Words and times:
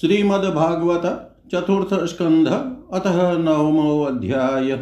श्रीमद्भागवत 0.00 1.36
चतुर्थ 1.52 2.04
स्कंध 2.04 2.74
अतः 2.92 3.38
नवमो 3.38 4.02
अध्याय। 4.02 4.80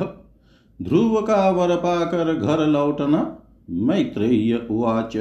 ध्रुव 0.82 1.22
का 1.22 1.50
वर 1.50 1.76
पाकर 1.76 2.34
घर 2.34 2.66
लौटना 2.66 3.38
मैत्रेय 3.70 4.66
उवाच। 4.70 5.16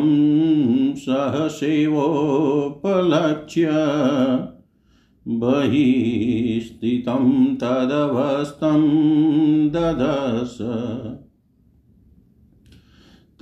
सहसेवोपलक्ष्य 0.94 3.68
बहिः 5.26 6.60
स्थितं 6.60 7.54
तदवस्थं 7.54 8.88
ददश 9.68 10.58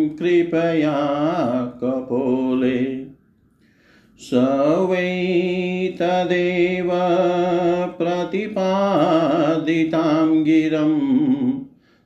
कृपया 0.08 0.98
कपोले। 1.84 3.06
स 4.18 4.30
वै 4.90 5.08
तदेव 6.00 6.90
प्रतिपादितां 9.90 10.44
गिरं 10.44 10.94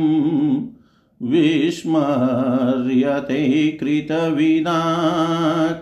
विस्मर्यते 1.32 3.42
कृतविदा 3.80 4.80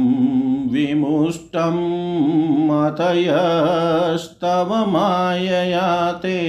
विमुष्टं 0.72 1.78
मतयस्तव 2.70 4.74
मायया 4.92 5.90
ते 6.24 6.40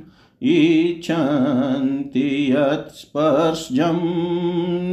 इच्छन्ति 0.43 2.53
यत्स्पर्शं 2.53 4.01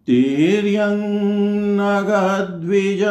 तिर्यङ्नगद्विज 0.06 3.02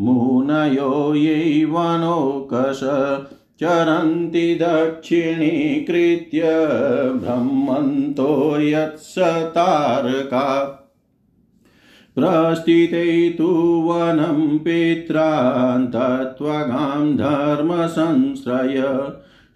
मुनयो 0.00 1.14
यैवनोकश 1.14 2.80
चरन्ति 3.60 4.54
दक्षिणीकृत्य 4.54 6.42
ब्रह्मन्तो 7.12 8.60
यत्सतारका। 8.60 10.46
प्रस्थिते 12.18 13.30
तु 13.30 13.46
वनं 13.86 14.58
पित्रान् 14.58 15.86
तत्त्वगां 15.86 17.16
धर्मसंश्रय। 17.16 18.82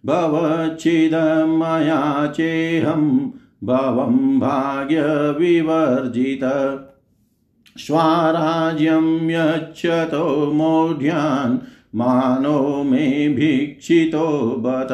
भवच्छिदमया 0.07 2.27
चेहं 2.27 3.31
भवं 3.65 4.41
भाग्यविवर्जित। 4.41 6.41
स्वाराज्यं 7.79 9.31
यच्छतो 9.31 10.51
मौढ्यान् 10.55 11.59
मानो 11.95 12.83
मे 12.83 13.29
भिक्षितो 13.29 14.55
बत। 14.59 14.89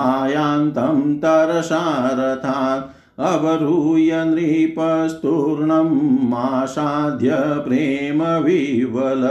आयान्तं 0.00 0.98
तरसारथात् 1.22 2.91
अवरूय 3.18 4.12
नृपस्तूर्णम् 4.24 6.34
आसाद्य 6.34 7.30
प्रेमविवल 7.66 9.24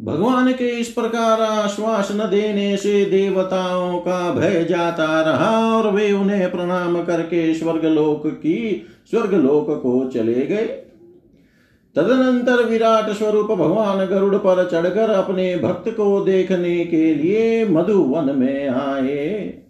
भगवान 0.03 0.51
के 0.53 0.67
इस 0.69 0.87
प्रकार 0.87 1.41
आश्वासन 1.41 2.17
देने 2.17 2.77
से 2.77 3.05
देवताओं 3.05 3.99
का 3.99 4.31
भय 4.31 4.65
जाता 4.69 5.21
रहा 5.21 5.77
और 5.77 5.91
वे 5.91 6.11
उन्हें 6.11 6.51
प्रणाम 6.51 7.03
करके 7.03 7.53
स्वर्गलोक 7.53 8.27
की, 8.27 8.85
स्वर्गलोक 9.11 9.81
को 9.83 10.09
चले 10.13 10.45
गए। 10.45 10.65
तदनंतर 11.95 12.63
विराट 12.65 13.09
स्वरूप 13.09 13.51
भगवान 13.51 14.05
गरुड़ 14.05 14.35
पर 14.35 14.69
चढ़कर 14.71 15.09
अपने 15.09 15.57
भक्त 15.57 15.89
को 15.89 16.21
देखने 16.21 16.85
के 16.85 17.15
लिए 17.15 17.65
मधुवन 17.65 18.35
में 18.37 18.69
आए। 18.69 19.64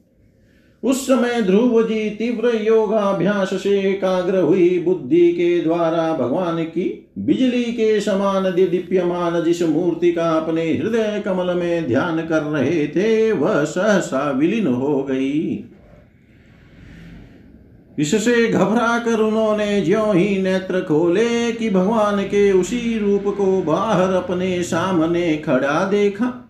उस 0.85 1.07
समय 1.07 1.41
ध्रुव 1.41 1.81
जी 1.83 2.09
तीव्र 2.09 2.55
योगाभ्यास 2.63 3.53
से 3.53 3.79
एकाग्र 3.81 4.37
हुई 4.37 4.79
बुद्धि 4.79 5.31
के 5.31 5.59
द्वारा 5.59 6.13
भगवान 6.13 6.63
की 6.63 7.07
बिजली 7.17 7.63
के 7.63 7.99
समान 8.01 8.43
दीप्यमान 8.43 9.43
जिस 9.43 9.61
मूर्ति 9.61 10.11
का 10.11 10.29
अपने 10.31 10.65
हृदय 10.73 11.21
कमल 11.25 11.53
में 11.53 11.87
ध्यान 11.87 12.25
कर 12.27 12.41
रहे 12.41 12.87
थे, 12.87 13.31
वह 13.31 13.63
सहसा 13.63 14.31
विलीन 14.31 14.67
हो 14.67 15.03
गई। 15.03 15.65
इससे 17.99 18.47
घबरा 18.47 18.97
कर 18.99 19.19
उन्होंने 19.19 19.81
ज्यो 19.81 20.11
ही 20.11 20.41
नेत्र 20.41 20.79
खोले 20.81 21.51
कि 21.51 21.69
भगवान 21.69 22.23
के 22.23 22.51
उसी 22.51 22.99
रूप 22.99 23.23
को 23.37 23.61
बाहर 23.61 24.13
अपने 24.13 24.63
सामने 24.63 25.37
खड़ा 25.37 25.85
देखा। 25.85 26.44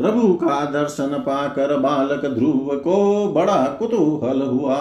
प्रभु 0.00 0.34
का 0.34 0.64
दर्शन 0.64 1.22
पाकर 1.26 1.76
बालक 1.76 2.34
ध्रुव 2.34 2.76
को 2.76 3.28
बड़ा 3.36 3.76
कुतूहल 3.78 4.42
हुआ। 4.42 4.78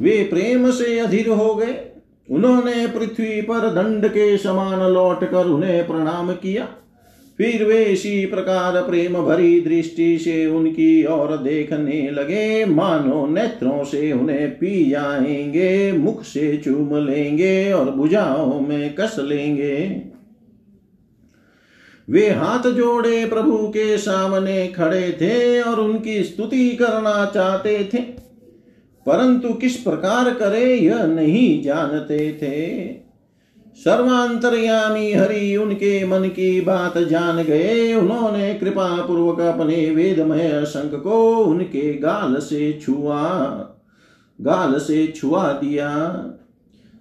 वे 0.00 0.28
प्रेम 0.30 0.70
से 0.70 0.98
अधीर 0.98 1.28
हो 1.28 1.54
गए। 1.54 2.02
उन्होंने 2.30 2.86
पृथ्वी 2.86 3.42
पर 3.42 3.58
दंड 3.58 4.08
के 4.08 4.38
समान 4.38 4.92
लौट 4.92 5.24
कर 5.24 5.46
उन्हें 5.46 5.86
प्रणाम 5.86 6.32
किया। 6.32 6.68
फिर 7.38 7.64
वे 7.64 7.84
इसी 7.84 8.26
प्रकार 8.26 8.82
प्रेम 8.82 9.12
भरी 9.12 9.60
दृष्टि 9.60 10.18
से 10.18 10.46
उनकी 10.46 11.06
ओर 11.06 11.36
देखने 11.36 12.10
लगे। 12.10 12.64
मानो 12.64 13.26
नेत्रों 13.26 13.84
से 13.84 14.12
उन्हें 14.12 14.50
पी 14.50 14.90
जाएँगे, 14.90 15.92
मुख 15.92 16.22
से 16.22 16.56
चूम 16.56 17.06
लेंगे 17.06 17.72
और 17.72 17.90
भुजाओं 17.90 18.60
में 18.60 18.94
कस 18.94 19.16
लेंगे। 19.18 20.13
वे 22.10 22.30
हाथ 22.30 22.70
जोड़े 22.70 23.26
प्रभु 23.26 23.68
के 23.68 23.98
सामने 23.98 24.66
खड़े 24.66 25.18
थे 25.20 25.60
और 25.60 25.80
उनकी 25.80 26.24
स्तुति 26.24 26.70
करना 26.70 27.30
चाहते 27.34 27.90
थे। 27.94 27.98
परंतु 29.06 29.48
किस 29.48 29.76
प्रकार 29.76 30.34
करे, 30.34 30.74
यह 30.74 31.02
नहीं 31.02 31.62
जानते 31.62 32.32
थे। 32.32 32.90
सर्वांतरयामी 33.76 35.12
हरि 35.12 35.56
उनके 35.56 36.06
मन 36.06 36.28
की 36.28 36.60
बात 36.60 36.98
जान 36.98 37.42
गए। 37.42 37.94
उन्होंने 37.94 38.54
कृपा 38.54 39.06
पूर्वक 39.06 39.40
अपने 39.40 39.90
वेदमय 39.90 40.64
शंख 40.64 41.00
को 41.02 41.38
उनके 41.38 41.94
गाल 41.94 42.36
से 42.36 42.80
छुआ, 42.82 43.22
गाल 44.40 44.78
से 44.78 45.06
छुआ 45.06 45.52
दिया। 45.52 46.08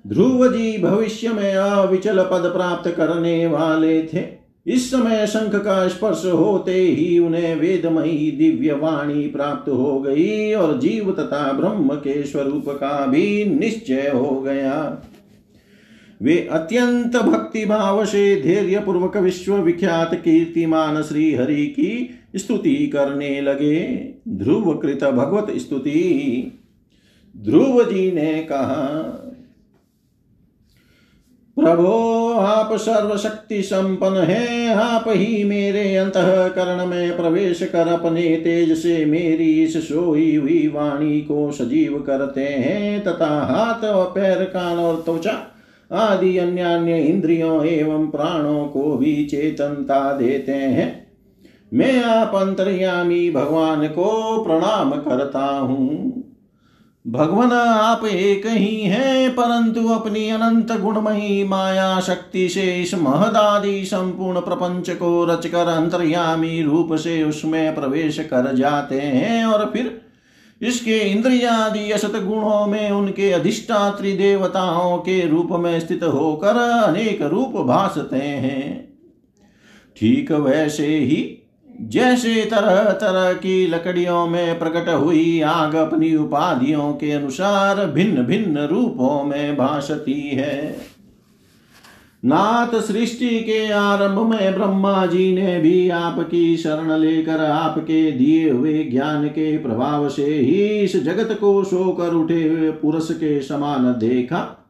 ध्रुव 0.07 0.47
जी 0.47 0.77
भविष्य 0.77 1.29
में 1.29 1.55
अविचल 1.55 2.17
पद 2.17 2.51
प्राप्त 2.55 2.91
करने 2.91 3.47
वाले 3.47 4.01
थे। 4.01 4.42
इस 4.67 4.91
समय 4.91 5.27
शंख 5.27 5.55
का 5.55 5.87
स्पर्श 5.87 6.25
होते 6.25 6.81
ही 6.81 7.19
उन्हें 7.19 7.55
वेदमयी 7.55 8.31
दिव्य 8.31 8.73
वाणी 8.73 9.27
प्राप्त 9.27 9.69
हो 9.69 9.99
गई 9.99 10.53
और 10.53 10.79
जीव 10.79 11.11
तथा 11.11 11.51
ब्रह्म 11.51 11.95
के 11.95 12.23
स्वरूप 12.23 12.69
का 12.69 13.05
भी 13.05 13.45
निश्चय 13.45 14.09
हो 14.09 14.41
गया। 14.41 15.01
वे 16.21 16.47
अत्यंत 16.51 17.17
भक्ति 17.17 17.65
भाव 17.65 18.05
से 18.05 18.41
धैर्य 18.41 18.79
पूर्वक 18.79 19.17
विश्व 19.17 19.55
विख्यात 19.55 20.13
कीर्तिमान 20.15 21.01
श्री 21.01 21.33
हरि 21.35 21.65
की 21.67 22.09
स्तुति 22.35 22.75
करने 22.87 23.41
लगे। 23.41 24.09
ध्रुव 24.29 24.73
कृत 24.77 25.03
भगवत 25.03 25.47
स्तुति। 25.57 26.51
ध्रुव 27.37 27.83
जी 27.83 28.11
ने 28.11 28.33
कहा 28.49 29.19
प्रभो, 31.63 32.33
आप 32.33 32.73
सर्वशक्ति 32.73 33.61
संपन्न 33.61 34.17
है। 34.17 34.73
आप 34.73 35.05
ही 35.07 35.43
मेरे 35.43 35.95
अंतकरण 35.95 36.85
में 36.85 37.17
प्रवेश 37.17 37.63
कर 37.63 37.87
अपने 37.87 38.21
तेज 38.21 38.77
से 38.77 39.05
मेरी 39.05 39.63
इस 39.63 39.87
सोई 39.87 40.35
हुई 40.35 40.67
वाणी 40.67 41.21
को 41.21 41.51
सजीव 41.51 42.03
करते 42.07 42.41
हैं, 42.41 43.03
तथा 43.03 43.27
हाथ 43.27 43.85
और 43.85 44.05
पैर, 44.05 44.43
कान 44.43 44.77
और 44.77 44.95
त्वचा 44.95 45.47
आदि 45.91 46.37
अन्य 46.37 46.61
अन्य 46.61 46.99
इंद्रियों 46.99 47.65
एवं 47.65 48.07
प्राणों 48.07 48.65
को 48.65 48.97
भी 48.97 49.25
चेतनता 49.25 50.17
देते 50.17 50.51
हैं। 50.51 51.07
मैं 51.73 52.03
आप 52.03 52.35
अंतर्यामी 52.35 53.31
भगवान 53.31 53.87
को 53.87 54.37
प्रणाम 54.43 54.91
करता 54.91 55.45
हूँ। 55.45 56.22
भगवान 57.05 57.51
आप 57.51 58.05
एक 58.05 58.45
ही 58.47 58.81
हैं, 58.81 59.31
परंतु 59.31 59.87
अपनी 59.87 60.29
अनंत 60.29 60.71
गुणमयी 60.71 61.43
माया 61.43 61.99
शक्ति 61.99 62.47
से 62.49 62.61
इस 62.81 62.93
महदादि 62.93 63.85
संपूर्ण 63.85 64.39
प्रपंच 64.39 64.89
को 64.89 65.25
रचकर 65.25 65.67
अंतर्यामी 65.67 66.61
रूप 66.61 66.93
से 66.95 67.23
उसमें 67.23 67.75
प्रवेश 67.75 68.19
कर 68.19 68.55
जाते 68.55 68.99
हैं 68.99 69.45
और 69.45 69.69
फिर 69.73 70.01
इसके 70.61 70.97
इंद्रियादि 70.99 71.91
असत 71.91 72.15
गुणों 72.15 72.65
में 72.67 72.89
उनके 72.91 73.31
अधिष्ठात्री 73.31 74.13
देवताओं 74.17 74.97
के 74.97 75.27
रूप 75.27 75.49
में 75.51 75.79
स्थित 75.79 76.03
होकर 76.03 76.57
अनेक 76.57 77.21
रूप 77.21 77.65
भासते 77.67 78.15
हैं। 78.15 78.93
ठीक 79.97 80.31
वैसे 80.31 80.87
ही 80.87 81.17
जैसे 81.81 82.45
तरह 82.45 82.83
तरह 82.83 83.33
की 83.33 83.67
लकड़ियों 83.67 84.27
में 84.27 84.59
प्रकट 84.59 84.89
हुई 84.89 85.41
आग 85.41 85.75
अपनी 85.75 86.15
उपाधियों 86.15 86.93
के 86.93 87.11
अनुसार 87.11 87.85
भिन्न 87.85 88.23
भिन्न 88.23 88.57
रूपों 88.57 89.23
में 89.23 89.57
भासती 89.57 90.21
है। 90.21 90.75
नाथ 92.25 92.79
सृष्टि 92.81 93.39
के 93.39 93.71
आरंभ 93.71 94.19
में 94.19 94.53
ब्रह्मा 94.53 95.05
जी 95.05 95.33
ने 95.35 95.59
भी 95.59 95.89
आपकी 95.89 96.57
शरण 96.57 96.91
लेकर 96.91 97.45
आपके 97.45 98.11
दिए 98.11 98.49
हुए 98.49 98.83
ज्ञान 98.83 99.27
के 99.27 99.57
प्रभाव 99.57 100.09
से 100.09 100.25
ही 100.25 100.61
इस 100.61 101.03
जगत 101.03 101.37
को 101.41 101.63
सोकर 101.63 102.13
उठे 102.13 102.47
हुए 102.47 102.71
पुरुष 102.71 103.11
के 103.11 103.41
समान 103.41 103.83
देखा। 103.85 104.62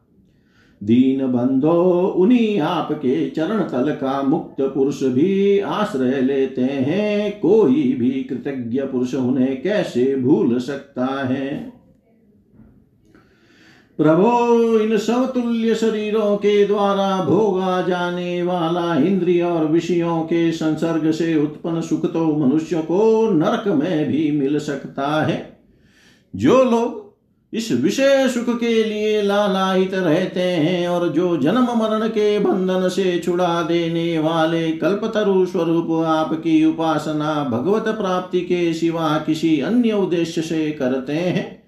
दीन 0.82 1.26
बंधो, 1.26 2.14
उन्हीं 2.16 2.60
आपके 2.60 3.30
चरण 3.30 3.62
तल 3.62 3.90
का 3.90 4.22
मुक्त 4.22 4.60
पुरुष 4.60 5.02
भी 5.02 5.58
आश्रय 5.58 6.20
लेते 6.20 6.62
हैं। 6.62 7.40
कोई 7.40 7.96
भी 7.98 8.10
कृतज्ञ 8.10 8.80
पुरुष 8.80 9.14
उन्हें 9.14 9.62
कैसे 9.62 10.16
भूल 10.16 10.58
सकता 10.58 11.06
है? 11.06 11.72
प्रभो, 13.96 14.78
इन 14.78 14.98
समतुल्य 14.98 15.74
शरीरों 15.74 16.36
के 16.36 16.66
द्वारा 16.66 17.24
भोगा 17.24 17.82
जाने 17.82 18.42
वाला 18.42 18.96
इंद्रिय 18.96 19.42
और 19.42 19.66
विषयों 19.66 20.20
के 20.20 20.52
संसर्ग 20.52 21.10
से 21.10 21.36
उत्पन्न 21.36 21.80
सुख 21.80 22.12
तो 22.12 22.36
मनुष्य 22.36 22.76
को 22.76 23.30
नरक 23.30 23.68
में 23.68 24.12
भी 24.12 24.30
मिल 24.30 24.58
सकता 24.58 25.24
है। 25.24 25.60
जो 26.36 26.64
लोग 26.64 27.03
इस 27.54 27.72
विषय 27.72 28.28
सुख 28.28 28.60
के 28.60 28.84
लिए 28.84 29.22
लालायित 29.22 29.94
रहते 29.94 30.40
हैं 30.40 30.88
और 30.88 31.08
जो 31.08 31.36
जन्म 31.36 31.64
मरण 31.64 32.08
के 32.08 32.38
बंधन 32.38 32.88
से 32.88 33.18
छुड़ा 33.18 33.62
देने 33.62 34.18
वाले 34.18 34.72
कल्पतरु 34.72 35.46
स्वरूप 35.46 36.04
आपकी 36.06 36.64
उपासना 36.64 37.44
भगवत 37.44 37.84
प्राप्ति 37.88 38.40
के 38.40 38.74
सिवा 38.74 39.18
किसी 39.26 39.60
अन्य 39.60 39.92
उद्देश्य 39.92 40.42
से 40.42 40.70
करते 40.70 41.12
हैं। 41.12 41.64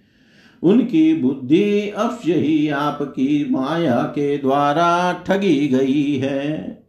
उनकी 0.62 1.14
बुद्धि 1.14 1.88
अवश्य 1.88 2.34
ही 2.34 2.68
आपकी 2.68 3.46
माया 3.50 4.02
के 4.02 4.38
द्वारा 4.38 5.12
ठगी 5.12 5.68
गई 5.68 6.16
है। 6.16 6.85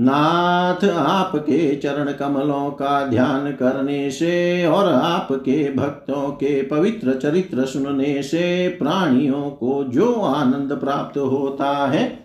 नाथ 0.00 0.84
आपके 0.88 1.76
चरण 1.76 2.12
कमलों 2.12 2.70
का 2.70 3.06
ध्यान 3.06 3.52
करने 3.52 4.10
से 4.10 4.66
और 4.66 4.92
आपके 4.92 5.72
भक्तों 5.72 6.28
के 6.32 6.62
पवित्र 6.62 7.14
चरित्र 7.14 7.64
सुनने 7.64 8.22
से 8.22 8.68
प्राणियों 8.68 9.50
को 9.50 9.84
जो 9.84 10.12
आनंद 10.14 10.72
प्राप्त 10.72 11.18
होता 11.18 11.86
है, 11.86 12.18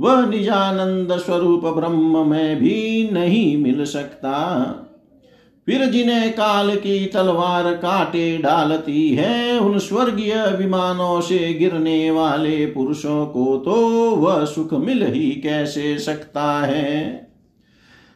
वह 0.00 0.26
निजानंद 0.26 1.12
स्वरूप 1.18 1.66
ब्रह्म 1.66 2.26
में 2.26 2.56
भी 2.56 3.10
नहीं 3.12 3.62
मिल 3.62 3.84
सकता। 3.84 4.64
फिर 5.66 5.86
जिन्हें 5.86 6.32
काल 6.32 6.76
की 6.76 7.06
तलवार 7.06 7.74
काटे 7.74 8.38
डालती 8.38 9.14
है, 9.14 9.58
उन 9.58 9.78
स्वर्गीय 9.78 10.56
विमानों 10.58 11.20
से 11.20 11.54
गिरने 11.54 12.10
वाले 12.10 12.66
पुरुषों 12.66 13.26
को 13.26 13.56
तो 13.56 13.74
वह 14.10 14.44
सुख 14.44 14.72
मिल 14.72 15.02
ही 15.06 15.30
कैसे 15.30 15.98
सकता 15.98 16.66
है? 16.66 17.28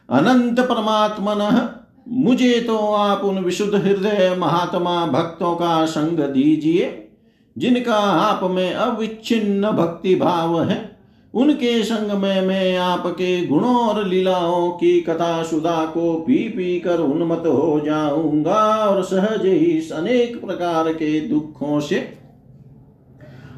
अनंत 0.09 0.59
परमात्मन, 0.59 1.69
मुझे 2.07 2.59
तो 2.59 2.77
आप 2.77 3.23
उन 3.23 3.39
विशुद्ध 3.39 3.75
हृदय 3.75 4.35
महात्मा 4.39 5.05
भक्तों 5.05 5.55
का 5.55 5.85
संग 5.85 6.19
दीजिए, 6.19 7.11
जिनका 7.57 7.95
आप 7.95 8.39
में 8.43 8.73
अविच्छिन्न 8.73 9.71
भक्ति 9.71 10.15
भाव 10.15 10.63
है। 10.63 10.90
उनके 11.33 11.83
संग 11.83 12.11
में 12.11 12.41
मैं 12.41 12.77
आपके 12.77 13.45
गुणों 13.45 13.75
और 13.87 14.07
लीलाओं 14.07 14.69
की 14.71 15.01
कथा 15.01 15.43
सुधा 15.43 15.85
को 15.85 16.13
पी 16.13 16.37
पी 16.49 16.79
कर 16.79 16.99
उन्मत 16.99 17.43
हो 17.47 17.81
जाऊँगा 17.85 18.63
और 18.85 19.03
सहज 19.03 19.45
ही 19.45 19.89
अनेक 19.89 20.45
प्रकार 20.45 20.93
के 20.93 21.19
दुखों 21.29 21.79
से 21.79 21.95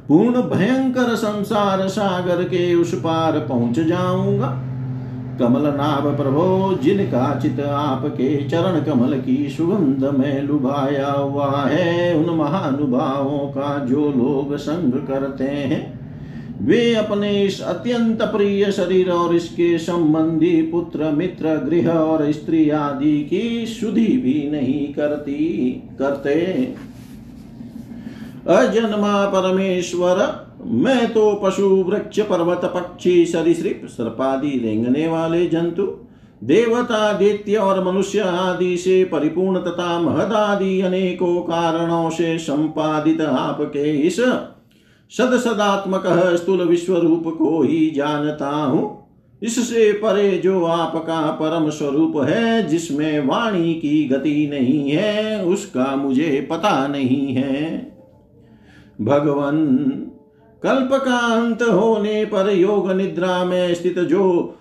पूर्ण 0.08 0.42
भयंकर 0.42 1.16
संसार 1.16 1.88
सागर 1.88 2.44
के 2.44 2.76
उस 2.76 2.94
पार 2.94 3.40
पहुँच 3.40 3.80
जाऊँगा। 3.80 4.48
कमल 5.40 5.68
नाभ 5.68 6.18
प्रभो 6.18 6.78
जिनका 6.84 7.40
चित 7.40 7.60
आपके 7.60 8.50
चरण 8.50 8.84
कमल 8.84 9.20
की 9.20 9.50
सुगंध 9.50 10.06
में 10.20 10.42
लुभाया 10.42 11.12
हुआ 11.12 11.66
है, 11.66 12.16
उन 12.16 12.38
महानुभावों 12.38 13.40
का 13.40 13.78
जो 13.86 14.10
लोग 14.10 14.56
संग 14.58 14.94
करते 15.08 15.44
हैं 15.44 16.03
वे 16.64 16.94
अपने 16.96 17.44
इस 17.44 17.62
अत्यंत 17.62 18.22
प्रिय 18.22 18.72
शरीर 18.72 19.10
और 19.12 19.36
इसके 19.36 19.78
संबंधी 19.78 20.62
पुत्र, 20.62 21.10
मित्र, 21.12 21.56
गृह 21.56 21.90
और 21.90 22.32
स्त्री 22.32 22.70
आदि 22.70 23.20
की 23.24 23.66
शुद्धि 23.66 24.06
भी 24.06 24.50
नहीं 24.52 24.94
करती, 24.94 25.70
करते। 26.00 26.36
अजन्मा 28.48 29.26
परमेश्वर, 29.26 30.48
मैं 30.66 31.14
तो 31.14 31.42
पशु, 31.44 31.68
वृक्ष, 31.68 32.20
पर्वत, 32.20 32.62
पक्षी, 32.66 33.26
सरिसृप, 33.26 33.82
सर्पादि, 33.86 34.60
रेंगने 34.64 35.08
वाले 35.08 35.48
जंतु, 35.48 35.84
देवता, 36.44 37.14
दैत्य 37.14 37.56
और 37.56 37.84
मनुष्य 37.84 38.20
आदि 38.20 38.78
से 38.78 39.04
परिपूर्ण 39.04 39.60
तथा 39.60 40.00
महदादि 40.00 40.82
अनेकों 40.82 41.42
कारणों 41.42 42.10
से 42.10 42.38
संपादित 42.38 43.22
आपके 43.22 43.92
इस 44.08 44.20
सद 45.18 45.38
सदात्मक 45.38 46.04
स्थूल 46.36 46.62
विश्व 46.62 46.98
रूप 46.98 47.24
को 47.38 47.62
ही 47.62 47.90
जानता 47.90 48.50
हूँ। 48.50 49.08
इससे 49.42 49.92
परे 49.94 50.38
जो 50.38 50.66
आपका 50.66 51.32
परम 51.32 51.70
स्वरूप 51.70 52.18
है, 52.18 52.68
जिसमें 52.68 53.28
वाणी 53.28 53.74
की 53.74 54.04
गति 54.06 54.48
नहीं 54.52 54.92
है, 54.92 55.46
उसका 55.46 55.96
मुझे 55.96 56.48
पता 56.52 56.88
नहीं 56.88 57.34
है। 57.36 57.96
भगवान 59.02 59.68
कल्प 60.64 60.90
का 61.06 61.18
अंत 61.18 61.62
होने 61.62 62.26
पर 62.26 62.50
योग 62.50 62.92
निद्रा 62.92 63.44
में 63.46 63.74
स्थित 63.74 64.00
जो 64.00 64.56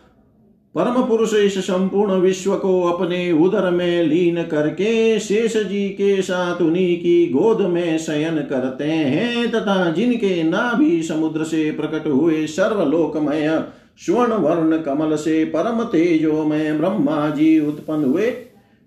परम 0.75 1.03
पुरुष 1.03 1.35
इस 1.35 1.59
संपूर्ण 1.59 2.13
विश्व 2.13 2.57
को 2.57 2.83
अपने 2.83 3.33
उदर 3.33 3.71
में 3.71 4.03
लीन 4.03 4.43
करके 4.43 5.19
शेष 5.21 5.57
जी 5.57 5.89
के 5.89 6.23
साथ 6.23 6.63
उन्हीं 6.63 6.97
की 6.97 7.27
गोद 7.27 7.61
में 7.61 7.99
शयन 7.99 8.37
करते 8.37 8.85
हैं 8.85 9.51
तथा 9.51 9.91
जिनके 9.91 10.43
नाभि 10.43 11.03
समुद्र 11.03 11.45
से 11.45 11.71
प्रकट 11.71 12.07
हुए 12.07 12.47
सर्वलोकमय 12.47 13.65
स्वर्ण 13.99 14.33
वर्ण 14.33 14.83
कमल 14.83 15.17
से 15.17 15.45
परम 15.45 15.83
तेजो 15.85 16.45
में 16.45 16.79
ब्रह्मा 16.79 17.31
जी 17.31 17.61
उत्पन्न 17.61 18.05
हुए। 18.05 18.35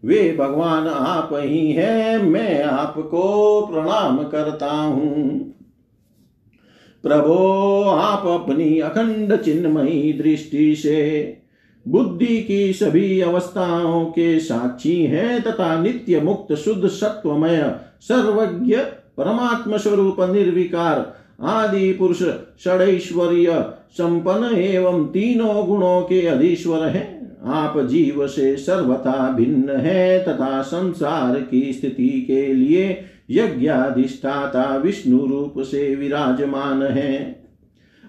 वे 0.03 0.35
भगवान 0.39 0.87
आप 0.87 1.29
ही 1.33 1.71
हैं, 1.71 2.17
मैं 2.23 2.63
आपको 2.63 3.61
प्रणाम 3.71 4.17
करता 4.17 4.71
हूँ। 4.71 5.39
प्रभो, 7.03 7.81
आप 7.83 8.41
अपनी 8.41 8.79
अखंड 8.79 9.35
चिन्मयी 9.35 10.13
दृष्टि 10.13 10.75
से 10.75 11.44
बुद्धि 11.87 12.41
की 12.41 12.73
सभी 12.73 13.21
अवस्थाओं 13.21 14.05
के 14.05 14.39
साक्षी 14.39 15.03
हैं 15.03 15.41
तथा 15.41 15.83
नित्य 15.83 16.21
मुक्त, 16.21 16.53
शुद्ध, 16.53 16.87
सत्वमय, 16.87 17.75
सर्वज्ञ 18.01 18.75
परमात्म 19.17 19.77
स्वरूप 19.77 20.17
निर्विकार, 20.19 21.15
आदि 21.41 21.93
पुरुष, 21.93 22.23
षडैश्वर्य, 22.63 23.65
संपन्न 23.91 24.57
एवं 24.57 25.05
तीनों 25.05 25.67
गुणों 25.67 26.01
के 26.01 26.27
अधीश्वर 26.27 26.87
है। 26.87 27.15
आप 27.45 27.79
जीव 27.79 28.27
से 28.27 28.57
सर्वथा 28.57 29.31
भिन्न 29.31 29.69
है 29.69 30.23
तथा 30.23 30.61
संसार 30.61 31.41
की 31.51 31.73
स्थिति 31.73 32.23
के 32.27 32.53
लिए 32.53 33.01
यज्ञाधिष्ठाता 33.31 34.77
विष्णु 34.77 35.25
रूप 35.25 35.53
से 35.59 35.95
विराजमान 35.95 36.83
है। 36.83 37.44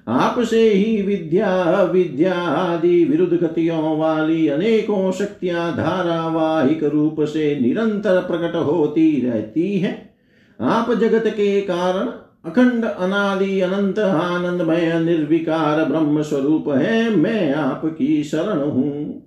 आपसे 0.09 0.69
ही 0.71 1.03
विद्या 1.03 1.83
विद्या 1.83 2.35
आदि 2.35 3.05
विरुद्ध 3.05 3.35
गतियों 3.35 3.99
वाली 3.99 4.49
अनेकों 4.49 5.13
शक्तियाँ 5.13 5.77
धारावाहिक 5.77 6.85
रूप 6.85 7.17
से 7.21 7.61
निरंतर 7.61 8.21
प्रकट 8.21 8.57
होती 8.57 9.21
रहती 9.27 9.79
है। 9.79 10.15
आप 10.61 10.93
जगत 10.93 11.25
के 11.27 11.61
कारण 11.61 12.07
अखंड, 12.51 12.85
अनादि, 12.85 13.61
अनंत, 13.61 13.99
आनंदमय, 13.99 15.01
निर्विकार 15.05 15.85
ब्रह्म 15.85 16.23
स्वरूप 16.23 16.69
है, 16.69 17.17
मैं 17.17 17.55
आपकी 17.55 18.25
शरण 18.25 18.59
हूँ। 18.59 19.23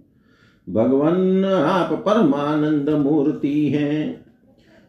भगवान, 0.69 1.45
आप 1.45 2.03
परमानंद 2.05 2.89
मूर्ति 2.89 3.69
हैं। 3.69 4.28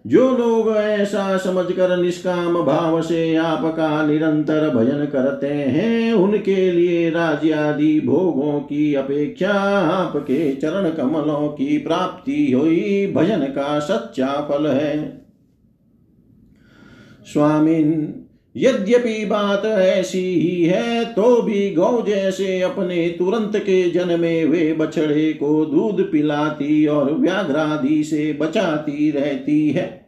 जो 0.06 0.36
लोग 0.36 0.76
ऐसा 0.76 1.36
समझकर 1.36 1.96
निष्काम 1.96 2.62
भाव 2.62 3.02
से 3.02 3.36
आपका 3.36 4.06
निरंतर 4.06 4.70
भजन 4.70 5.04
करते 5.06 5.46
हैं, 5.46 6.12
उनके 6.12 6.72
लिए 6.72 7.10
राज्यादि 7.10 8.00
भोगों 8.00 8.60
की 8.60 8.94
अपेक्षा 8.94 9.52
आपके 9.80 10.52
चरण 10.52 10.90
कमलों 10.90 11.48
की 11.48 11.78
प्राप्ति 11.78 12.52
हुई 12.52 13.12
भजन 13.16 13.40
का 13.40 13.78
सच्चा 13.78 14.48
फल 14.50 14.66
है। 14.66 15.22
स्वामिन 17.32 18.19
यद्यपि 18.56 19.24
बात 19.24 19.66
ऐसी 19.66 20.18
ही 20.18 20.64
है 20.64 21.04
तो 21.04 21.42
भी 21.42 21.70
गौ 21.70 22.02
जैसे 22.02 22.60
अपने 22.60 23.08
तुरंत 23.08 23.56
के 23.56 23.90
जन्मे 23.90 24.44
वे 24.44 24.72
बछड़े 24.72 25.32
को 25.32 25.64
दूध 25.64 26.10
पिलाती 26.12 26.86
और 26.86 27.12
व्याघ्रादि 27.14 28.04
से 28.04 28.32
बचाती 28.32 29.10
रहती 29.10 29.70
है। 29.70 30.00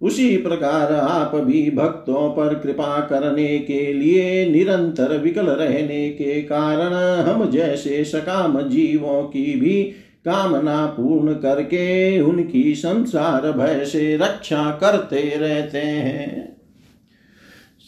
उसी 0.00 0.36
प्रकार 0.36 0.92
आप 0.94 1.34
भी 1.34 1.70
भक्तों 1.70 2.30
पर 2.30 2.54
कृपा 2.54 3.00
करने 3.00 3.58
के 3.58 3.92
लिए 3.92 4.46
निरंतर 4.50 5.16
विकल 5.18 5.46
रहने 5.46 6.08
के 6.10 6.42
कारण 6.42 6.94
हम 7.24 7.50
जैसे 7.50 8.04
सकाम 8.04 8.60
जीवों 8.60 9.22
की 9.22 9.54
भी 9.60 9.82
कामना 10.24 10.86
पूर्ण 10.86 11.32
करके 11.32 12.20
उनकी 12.20 12.74
संसार 12.74 13.52
भय 13.52 13.84
से 13.84 14.16
रक्षा 14.16 14.70
करते 14.70 15.22
रहते 15.36 15.78
हैं। 15.78 16.49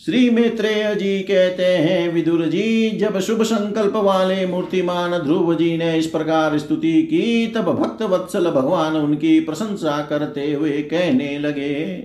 श्री 0.07 0.31
मैत्रेय 0.31 0.95
जी 0.95 1.19
कहते 1.21 1.65
हैं, 1.65 2.13
विदुर 2.13 2.47
जी, 2.47 2.91
जब 2.91 3.19
शुभ 3.21 3.43
संकल्प 3.43 3.97
वाले 3.97 4.47
मूर्तिमान 4.47 5.19
ध्रुव 5.19 5.55
जी 5.55 5.77
ने 5.77 5.99
इस 5.99 6.07
प्रकार 6.07 6.59
स्तुति 6.59 7.03
की, 7.03 7.47
तब 7.47 7.63
भक्त 7.63 8.03
वत्सल 8.03 8.51
भगवान 8.51 8.97
उनकी 8.97 9.41
प्रशंसा 9.41 10.03
करते 10.03 10.53
हुए 10.53 10.71
कहने 10.71 11.39
लगे। 11.39 12.03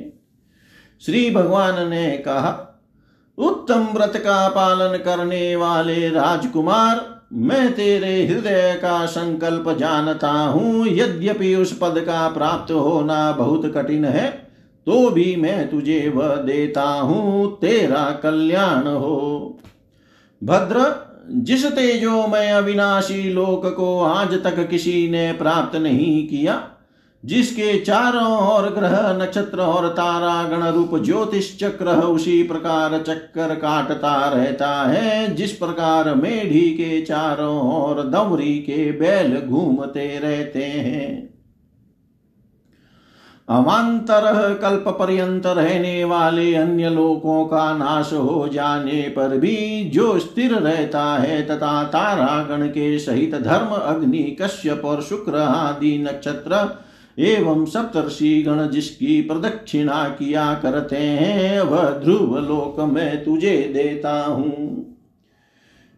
श्री 1.01 1.31
भगवान 1.31 1.89
ने 1.89 2.17
कहा, 2.17 2.79
उत्तम 3.37 3.87
व्रत 3.93 4.13
का 4.15 4.49
पालन 4.49 4.97
करने 4.97 5.55
वाले 5.55 6.09
राजकुमार, 6.09 7.25
मैं 7.33 7.73
तेरे 7.73 8.25
हृदय 8.25 8.79
का 8.81 9.05
संकल्प 9.05 9.77
जानता 9.79 10.31
हूँ, 10.31 10.87
यद्यपि 10.87 11.55
उस 11.55 11.77
पद 11.77 11.95
का 11.97 12.29
प्राप्त 12.29 12.71
होना 12.71 13.31
बहुत 13.31 13.73
कठिन 13.75 14.05
है 14.05 14.46
तो 14.87 15.09
भी 15.09 15.35
मैं 15.35 15.69
तुझे 15.69 16.11
वह 16.15 16.35
देता 16.35 16.83
हूँ, 16.83 17.59
तेरा 17.59 18.19
कल्याण 18.23 18.87
हो। 18.87 19.59
भद्र, 20.43 21.07
जिस 21.31 21.65
तेजो 21.65 22.27
में 22.27 22.51
अविनाशी 22.51 23.29
लोक 23.29 23.75
को 23.77 24.01
आज 24.01 24.33
तक 24.43 24.69
किसी 24.69 25.09
ने 25.11 25.33
प्राप्त 25.33 25.75
नहीं 25.75 26.27
किया, 26.27 26.69
जिसके 27.25 27.79
चारों 27.79 28.55
ओर 28.55 28.69
ग्रह, 28.69 29.17
नक्षत्र 29.23 29.59
और 29.59 29.87
तारा, 29.87 30.43
गण 30.43 30.63
रूप, 30.63 31.03
ज्योतिष 31.03 31.59
चक्र, 31.59 31.87
उसी 31.87 32.43
प्रकार 32.43 33.03
चक्कर 33.07 33.55
काटता 33.55 34.29
रहता 34.29 34.83
है, 34.83 35.35
जिस 35.35 35.51
प्रकार 35.51 36.15
मेढी 36.15 36.69
के 36.71 37.01
चारों 37.01 37.83
ओर, 37.83 38.03
दमरी 38.03 38.59
के 38.59 38.91
बैल 38.91 39.41
घूमते 39.41 40.19
रहते 40.23 40.63
हैं। 40.63 41.36
अवान्तर 43.49 44.53
कल्प 44.61 44.83
पर्यंत 44.87 45.45
रहने 45.45 46.03
वाले 46.03 46.55
अन्य 46.55 46.89
लोकों 46.89 47.45
का 47.45 47.77
नाश 47.77 48.13
हो 48.13 48.47
जाने 48.47 49.01
पर 49.09 49.37
भी 49.37 49.83
जो 49.93 50.19
स्थिर 50.19 50.53
रहता 50.53 51.03
है 51.17 51.41
तथा 51.41 51.83
तारागण 51.83 52.67
के 52.67 52.99
सहित 52.99 53.35
धर्म, 53.35 53.67
अग्नि, 53.67 54.37
कश्यप 54.41 54.81
और 54.85 55.01
शुक्र 55.01 55.35
आदि 55.35 55.97
नक्षत्र 55.97 56.83
एवं 57.19 57.65
सप्तर्षि 57.65 58.43
गण 58.47 58.67
जिसकी 58.67 59.21
प्रदक्षिणा 59.21 60.03
किया 60.03 60.53
करते 60.53 60.97
हैं, 60.97 61.61
वह 61.61 61.89
ध्रुव 61.89 62.37
लोक 62.37 62.79
में 62.79 63.23
तुझे 63.23 63.57
देता 63.73 64.25
हूँ। 64.25 64.95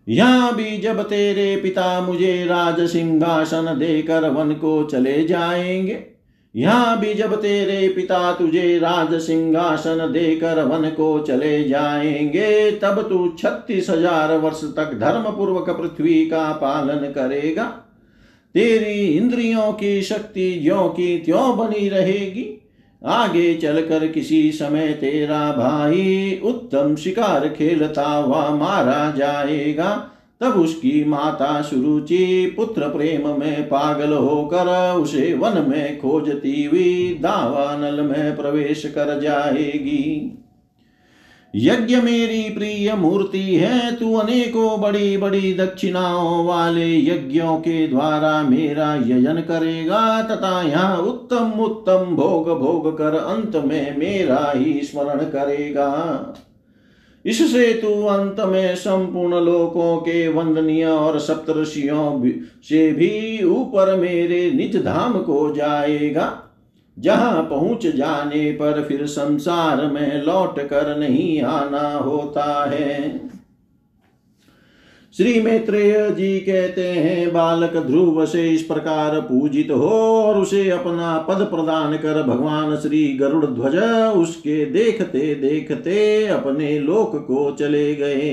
यहाँ 0.08 0.56
भी 0.56 0.78
जब 0.78 1.02
तेरे 1.04 1.56
पिता 1.56 2.02
मुझे 2.02 2.46
राज 2.46 2.90
सिंहासन 2.90 3.76
देकर 3.80 4.30
वन 4.30 4.52
को 4.52 4.84
चले 4.84 5.24
जाएँगे 5.26 6.18
यहाँ 6.56 7.00
भी 7.00 7.14
जब 7.14 7.36
तेरे 7.36 7.88
पिता 7.88 8.32
तुझे 8.34 8.78
राज 8.80 9.14
सिंहासन 9.22 9.98
देकर 10.12 10.64
वन 10.64 10.90
को 10.90 11.20
चले 11.20 11.64
जाएँगे, 11.64 12.72
तब 12.72 13.02
तू 13.10 13.28
छत्तीस 13.40 13.89
हज़ार 13.89 14.36
वर्ष 14.38 14.64
तक 14.78 14.97
धर्म 15.00 15.32
पूर्वक 15.32 15.70
पृथ्वी 15.70 16.26
का 16.26 16.52
पालन 16.54 17.12
करेगा। 17.12 17.64
तेरी 18.56 19.08
इंद्रियों 19.08 19.72
की 19.74 20.02
शक्ति 20.02 20.52
ज्यो 20.64 20.88
की 20.89 21.18
त्यों 21.18 21.58
बनी 21.58 21.89
रहेगी। 21.89 22.45
आगे 23.06 23.54
चलकर 23.56 24.08
किसी 24.08 24.52
समय 24.52 24.93
तेरा 24.93 25.52
भाई 25.52 26.41
उत्तम 26.43 26.95
शिकार 26.95 27.47
खेलता 27.50 28.08
हुआ 28.08 28.50
मारा 28.50 29.12
जाएगा। 29.12 29.91
तब 30.42 30.54
उसकी 30.54 31.04
माता 31.06 31.62
सुरुचि 31.62 32.54
पुत्र 32.58 32.88
प्रेम 32.88 33.28
में 33.40 33.64
पागल 33.64 34.14
होकर 34.14 34.68
उसे 34.96 35.34
वन 35.34 35.66
में 35.70 36.00
खोजती 36.00 36.64
हुई 36.64 37.20
दावानल 37.22 38.02
में 38.02 38.36
प्रवेश 38.36 38.86
कर 38.86 39.20
जाएगी। 39.20 40.36
यज्ञ 41.54 41.96
मेरी 41.96 42.42
प्रिय 42.50 42.94
मूर्ति 42.94 43.56
है, 43.56 43.96
तू 43.96 44.14
अनेकों 44.16 44.80
बड़ी 44.82 45.18
बड़ी 45.18 45.54
दक्षिणाओं 45.54 46.46
वाले 46.46 46.88
यज्ञों 46.98 47.56
के 47.58 47.88
द्वारा 47.88 48.42
मेरा 48.44 48.94
यजन 48.96 49.42
करेगा 49.42 50.22
तथा 50.22 50.62
यहाँ 50.62 50.98
उत्तम 50.98 51.52
उत्तम 51.60 52.16
भोग 52.16 52.50
भोग 52.60 52.98
कर 52.98 53.16
अंत 53.16 53.56
में 53.66 53.98
मेरा 53.98 54.52
ही 54.56 54.82
स्मरण 54.84 55.24
करेगा। 55.30 55.90
इससे 57.30 57.73
तू 57.73 57.89
अंत 58.05 58.39
में 58.39 58.75
संपूर्ण 58.75 59.39
लोकों 59.45 59.97
के 59.97 60.27
वंदनीय 60.27 60.86
और 60.86 61.19
सप्तषियों 61.19 62.21
से 62.63 62.91
भी 62.91 63.43
ऊपर 63.43 63.95
मेरे 63.95 64.51
निज 64.51 64.84
धाम 64.86 65.19
को 65.19 65.53
जाएगा। 65.55 66.32
जहाँ 66.97 67.43
पहुँच 67.43 67.86
जाने 67.88 68.51
पर 68.51 68.84
फिर 68.84 69.05
संसार 69.05 69.86
में 69.88 70.23
लौट 70.23 70.59
कर 70.59 70.97
नहीं 70.97 71.41
आना 71.41 71.91
होता 71.97 72.69
है। 72.69 72.97
श्री 75.14 75.39
मैत्रेय 75.41 76.10
जी 76.10 76.39
कहते 76.39 76.82
हैं, 76.82 77.34
बालक 77.34 77.78
ध्रुव 77.78 78.26
से 78.26 78.49
इस 78.49 78.62
प्रकार 78.62 79.20
पूजित 79.22 79.72
हो 79.72 79.89
और 80.24 80.38
उसे 80.38 80.70
अपना 80.70 81.18
पद 81.30 81.41
प्रदान 81.45 81.95
कर 81.97 82.22
भगवान 82.24 82.76
श्री 82.76 83.07
गरुड़ 83.14 83.45
ध्वज 83.45 83.76
उसके 84.18 84.66
देखते 84.66 85.36
देखते 85.36 86.26
अपने 86.28 86.80
लोक 86.80 87.16
को 87.16 87.51
चले 87.51 87.95
गए। 87.95 88.32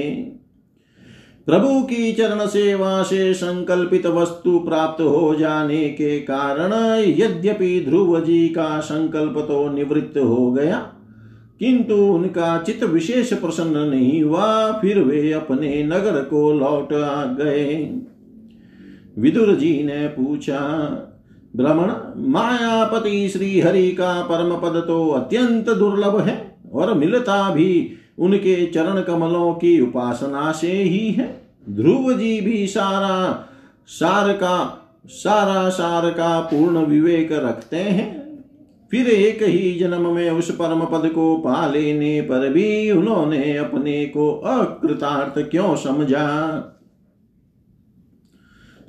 प्रभु 1.47 1.81
की 1.83 2.13
चरण 2.13 2.47
सेवा 2.47 3.03
से 3.03 3.33
संकल्पित 3.35 4.07
वस्तु 4.07 4.59
प्राप्त 4.59 5.01
हो 5.01 5.35
जाने 5.35 5.89
के 5.89 6.19
कारण 6.21 6.73
यद्यपि 7.19 7.85
ध्रुव 7.89 8.21
जी 8.21 8.49
का 8.49 8.81
संकल्प 8.81 9.39
तो 9.39 9.69
निवृत्त 9.73 10.19
हो 10.19 10.53
गया 10.53 10.93
किंतु 11.61 11.95
उनका 11.95 12.59
चित 12.59 12.83
विशेष 12.85 13.33
प्रसन्न 13.33 13.79
नहीं 13.79 14.23
हुआ, 14.23 14.73
फिर 14.73 14.99
वे 14.99 15.33
अपने 15.33 15.83
नगर 15.85 16.21
को 16.23 16.53
लौट 16.53 16.89
गए। 17.39 17.75
विदुर 19.19 19.55
जी 19.55 19.83
ने 19.83 20.07
पूछा 20.09 20.59
भ्रमण 21.57 21.93
मायापति 22.33 23.29
श्री 23.29 23.61
हरि 23.61 23.91
का 23.93 24.13
परम 24.23 24.57
पद 24.57 24.83
तो 24.87 25.09
अत्यंत 25.11 25.71
दुर्लभ 25.71 26.21
है 26.21 26.57
और 26.73 26.95
मिलता 26.95 27.55
भी 27.55 27.93
उनके 28.19 28.67
चरण 28.67 29.01
कमलों 29.01 29.53
की 29.55 29.81
उपासना 29.81 30.53
से 30.53 30.73
ही 30.73 31.11
है। 31.11 31.29
ध्रुव 31.71 32.13
जी 32.13 32.41
भी 32.41 32.67
सारा 32.67 33.49
सार 33.89 34.33
का, 34.33 34.83
सारा 35.07 35.69
सार 35.69 36.11
का 36.11 36.41
पूर्ण 36.41 36.79
विवेक 36.79 37.33
रखते 37.33 37.77
हैं। 37.77 38.26
फिर 38.91 39.07
एक 39.07 39.43
ही 39.43 39.79
जन्म 39.79 40.15
में 40.15 40.31
उस 40.31 40.51
परम 40.51 40.81
पद 40.81 41.09
को 41.09 41.37
पा 41.37 41.67
लेने 41.69 42.21
पर 42.21 42.49
भी 42.53 42.91
उन्होंने 42.91 43.57
अपने 43.57 44.05
को 44.07 44.31
अकृतार्थ 44.33 45.51
क्यों 45.51 45.77
समझा? 45.77 46.27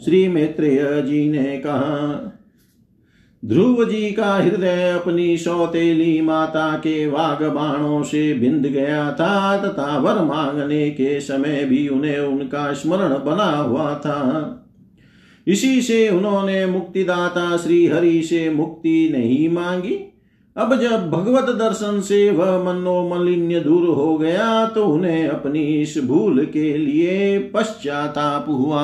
श्री 0.05 0.27
मैत्रेय 0.27 1.01
जी 1.01 1.29
ने 1.29 1.57
कहा, 1.57 2.33
ध्रुव 3.45 3.85
जी 3.85 4.11
का 4.11 4.35
हृदय 4.35 4.91
अपनी 4.91 5.37
सौतेली 5.37 6.21
माता 6.21 6.77
के 6.77 7.07
वाग 7.07 7.43
बाणों 7.43 8.03
से 8.03 8.33
बिंद 8.33 8.65
गया 8.65 9.11
था 9.11 9.57
तथा 9.57 9.97
वर 9.97 10.21
मांगने 10.23 10.89
के 10.89 11.19
समय 11.21 11.65
भी 11.65 11.87
उन्हें 11.87 12.19
उनका 12.19 12.73
स्मरण 12.73 13.09
बना 13.09 13.51
हुआ 13.57 13.95
था। 13.95 14.19
इसी 15.47 15.81
से 15.81 16.07
उन्होंने 16.09 16.65
मुक्तिदाता 16.65 17.55
श्री 17.57 17.85
हरि 17.87 18.21
से 18.23 18.49
मुक्ति 18.49 19.09
नहीं 19.11 19.47
मांगी। 19.49 19.93
अब 20.55 20.75
जब 20.81 21.09
भगवत 21.11 21.49
दर्शन 21.55 21.99
से 22.01 22.29
वह 22.31 22.57
मनोमलिन्य 22.63 23.59
दूर 23.59 23.87
हो 23.89 24.17
गया 24.17 24.65
तो 24.65 24.85
उन्हें 24.85 25.27
अपनी 25.27 25.63
इस 25.81 25.97
भूल 26.03 26.45
के 26.45 26.77
लिए 26.77 27.37
पश्चाताप 27.55 28.45
हुआ। 28.49 28.83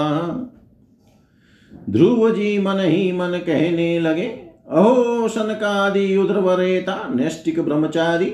ध्रुव 1.90 2.30
जी 2.32 2.58
मन 2.60 2.80
ही 2.80 3.12
मन 3.12 3.40
कहने 3.46 4.00
लगे, 4.00 4.26
अहो 4.70 5.28
सनकादि 5.28 6.16
उद्रवरेता 6.18 6.98
नैष्टिक 7.16 7.60
ब्रह्मचारी 7.60 8.30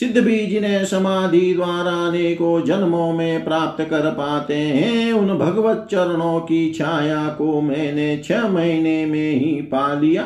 सिद्ध 0.00 0.18
भी 0.18 0.46
जिन्हें 0.46 0.84
समाधि 0.84 1.54
द्वारा 1.54 2.06
अनेकों 2.06 2.64
जन्मों 2.64 3.12
में 3.12 3.44
प्राप्त 3.44 3.84
कर 3.84 4.10
पाते 4.10 4.54
हैं। 4.54 5.12
उन 5.12 5.38
भगवत 5.38 5.88
चरणों 5.90 6.40
की 6.40 6.72
छाया 6.72 7.28
को 7.28 7.60
मैंने 7.60 8.22
छह 8.24 8.48
महीने 8.48 9.06
में 9.06 9.32
ही 9.32 9.62
पा 9.62 10.00
लिया। 10.00 10.22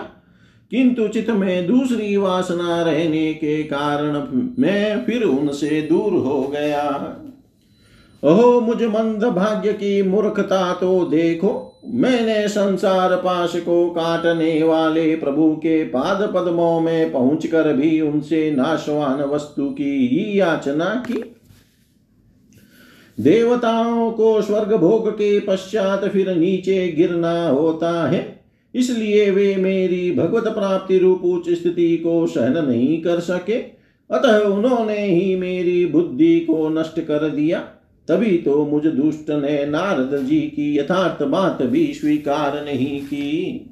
किंतु 0.71 1.09
चित 1.09 1.31
में 1.31 1.66
दूसरी 1.66 2.16
वासना 2.16 2.83
रहने 2.83 3.35
के 3.35 3.62
कारण 3.62 4.12
मैं 4.59 5.05
फिर 5.05 5.23
उनसे 5.23 5.83
दूर 5.83 6.12
हो 6.12 6.43
गया। 6.43 7.16
ओहो, 8.25 8.61
मुझ 8.61 8.83
मंद 8.83 9.25
भाग्य 9.25 9.73
की 9.73 10.03
मूर्खता 10.03 10.73
तो 10.73 11.05
देखो। 11.05 11.70
मैंने 11.85 12.47
संसार 12.49 13.14
पाश 13.16 13.53
को 13.57 13.89
काटने 13.91 14.62
वाले 14.62 15.14
प्रभु 15.16 15.51
के 15.57 15.83
पाद 15.85 16.22
पद्मों 16.35 16.81
में 16.81 17.12
पहुंचकर 17.12 17.72
भी 17.72 18.01
उनसे 18.01 18.51
नाशवान 18.51 19.22
वस्तु 19.24 19.68
की 19.70 20.07
ही 20.07 20.39
याचना 20.41 20.95
की। 21.07 21.22
देवताओं 23.18 24.11
को 24.11 24.41
स्वर्ग 24.43 24.74
भोग 24.74 25.11
के 25.11 25.39
पश्चात 25.41 26.05
फिर 26.05 26.35
नीचे 26.37 26.87
गिरना 26.89 27.49
होता 27.49 28.09
है, 28.09 28.22
इसलिए 28.74 29.31
वे 29.31 29.55
मेरी 29.57 30.11
भगवत 30.12 30.49
प्राप्ति 30.49 30.99
रूप 30.99 31.24
उच्च 31.24 31.51
स्थिति 31.51 31.97
को 31.97 32.26
सहन 32.26 32.64
नहीं 32.66 33.01
कर 33.03 33.20
सके, 33.20 33.59
अतः 34.11 34.39
उन्होंने 34.39 34.99
ही 34.99 35.35
मेरी 35.37 35.85
बुद्धि 35.87 36.39
को 36.41 36.68
नष्ट 36.68 37.01
कर 37.01 37.28
दिया। 37.31 37.62
तभी 38.11 38.36
तो 38.36 38.64
मुझ 38.66 38.86
दुष्ट 38.86 39.30
ने 39.30 39.64
नारद 39.66 40.16
जी 40.26 40.40
की 40.40 40.76
यथार्थ 40.78 41.22
बात 41.22 41.62
भी 41.62 41.84
स्वीकार 41.94 42.64
नहीं 42.64 43.00
की। 43.00 43.66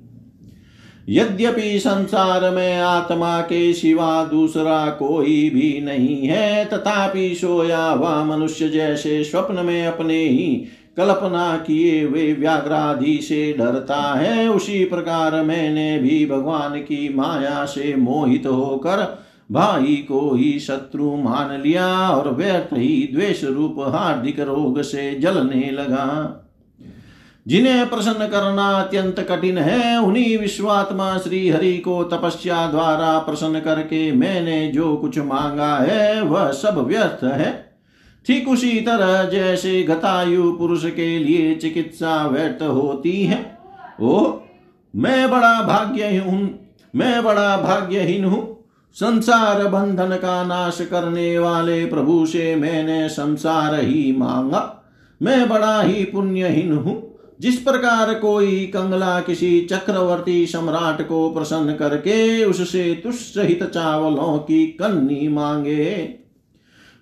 यद्यपि 1.09 1.79
संसार 1.79 2.51
में 2.51 2.79
आत्मा 2.79 3.41
के 3.41 3.73
सिवा 3.73 4.25
दूसरा 4.25 4.87
कोई 4.91 5.51
भी 5.51 5.81
नहीं 5.81 6.27
है, 6.27 6.65
तथापि 6.65 7.35
सोया 7.35 7.85
हुआ 7.85 8.25
मनुष्य 8.25 8.69
जैसे 8.69 9.23
स्वप्न 9.25 9.65
में 9.65 9.87
अपने 9.87 10.19
ही 10.19 10.49
कल्पना 10.97 11.57
किए 11.57 12.05
वे 12.05 12.33
व्याघ्राधि 12.33 13.19
से 13.23 13.53
डरता 13.53 14.03
है, 14.15 14.49
उसी 14.49 14.85
प्रकार 14.85 15.43
मैंने 15.43 15.99
भी 15.99 16.27
भगवान 16.27 16.79
की 16.79 17.09
माया 17.15 17.65
से 17.65 17.95
मोहित 17.97 18.47
होकर 18.47 19.07
भाई 19.51 19.95
को 20.09 20.35
ही 20.35 20.59
शत्रु 20.61 21.17
मान 21.17 21.61
लिया 21.61 22.11
और 22.11 22.35
व्यर्थ 22.35 22.73
ही 22.73 23.09
द्वेष 23.15 23.45
रूप 23.45 23.77
हार्दिक 23.95 24.41
रोग 24.41 24.81
से 24.83 25.15
जलने 25.15 25.71
लगा। 25.71 26.45
जिन्हें 27.47 27.89
प्रसन्न 27.91 28.27
करना 28.27 28.69
अत्यंत 28.71 29.21
कठिन 29.21 29.59
है, 29.59 29.99
उन्हीं 29.99 30.39
विश्वात्मा 30.39 31.19
श्री 31.19 31.49
हरि 31.51 31.79
को 31.79 32.05
तपस्या 32.05 32.67
द्वारा 32.71 33.19
प्रसन्न 33.19 33.61
करके 33.61 34.13
मैंने 34.13 34.69
जो 34.69 34.97
कुछ 34.97 35.19
मांगा 35.19 35.77
है, 35.77 36.21
वह 36.23 36.51
सब 36.51 36.79
व्यर्थ 36.79 37.25
है। 37.25 37.79
ठीक 38.27 38.49
उसी 38.49 38.81
तरह 38.81 39.23
जैसे 39.25 39.83
गतायु 39.83 40.53
पुरुष 40.53 40.85
के 40.85 41.19
लिए 41.19 41.55
चिकित्सा 41.55 42.27
व्यर्थ 42.27 42.63
होती 42.63 43.25
है। 43.25 43.59
ओ 44.01 44.33
मैं 44.97 45.31
बड़ा 45.31 45.63
भाग्य 45.63 46.17
हूँ, 46.19 46.69
मैं 46.97 47.25
बड़ा 47.25 47.57
भाग्यहीन 47.57 48.25
हूँ। 48.25 48.58
संसार 48.95 49.67
बंधन 49.67 50.17
का 50.17 50.45
नाश 50.45 50.79
करने 50.81 51.39
वाले 51.39 51.87
प्रभु 51.87 52.27
से 52.27 52.57
मैंने 52.57 53.09
संसार 53.09 53.75
ही 53.75 54.17
मांगा। 54.19 54.91
मैं 55.23 55.49
बड़ा 55.49 55.83
ही 55.83 56.05
पुण्यहीन 56.05 56.73
हूँ। 56.73 57.09
जिस 57.41 57.57
प्रकार 57.57 58.15
कोई 58.15 58.67
कंगला 58.67 59.21
किसी 59.21 59.69
चक्रवर्ती 59.73 60.47
सम्राट 60.47 61.09
को 61.09 61.31
प्रसन्न 61.31 61.75
करके 61.75 62.45
उससे 62.45 63.01
तुष्ट 63.05 63.65
चावलों 63.65 64.39
की 64.39 64.67
कन्नी 64.67 65.29
मांगे। 65.29 66.15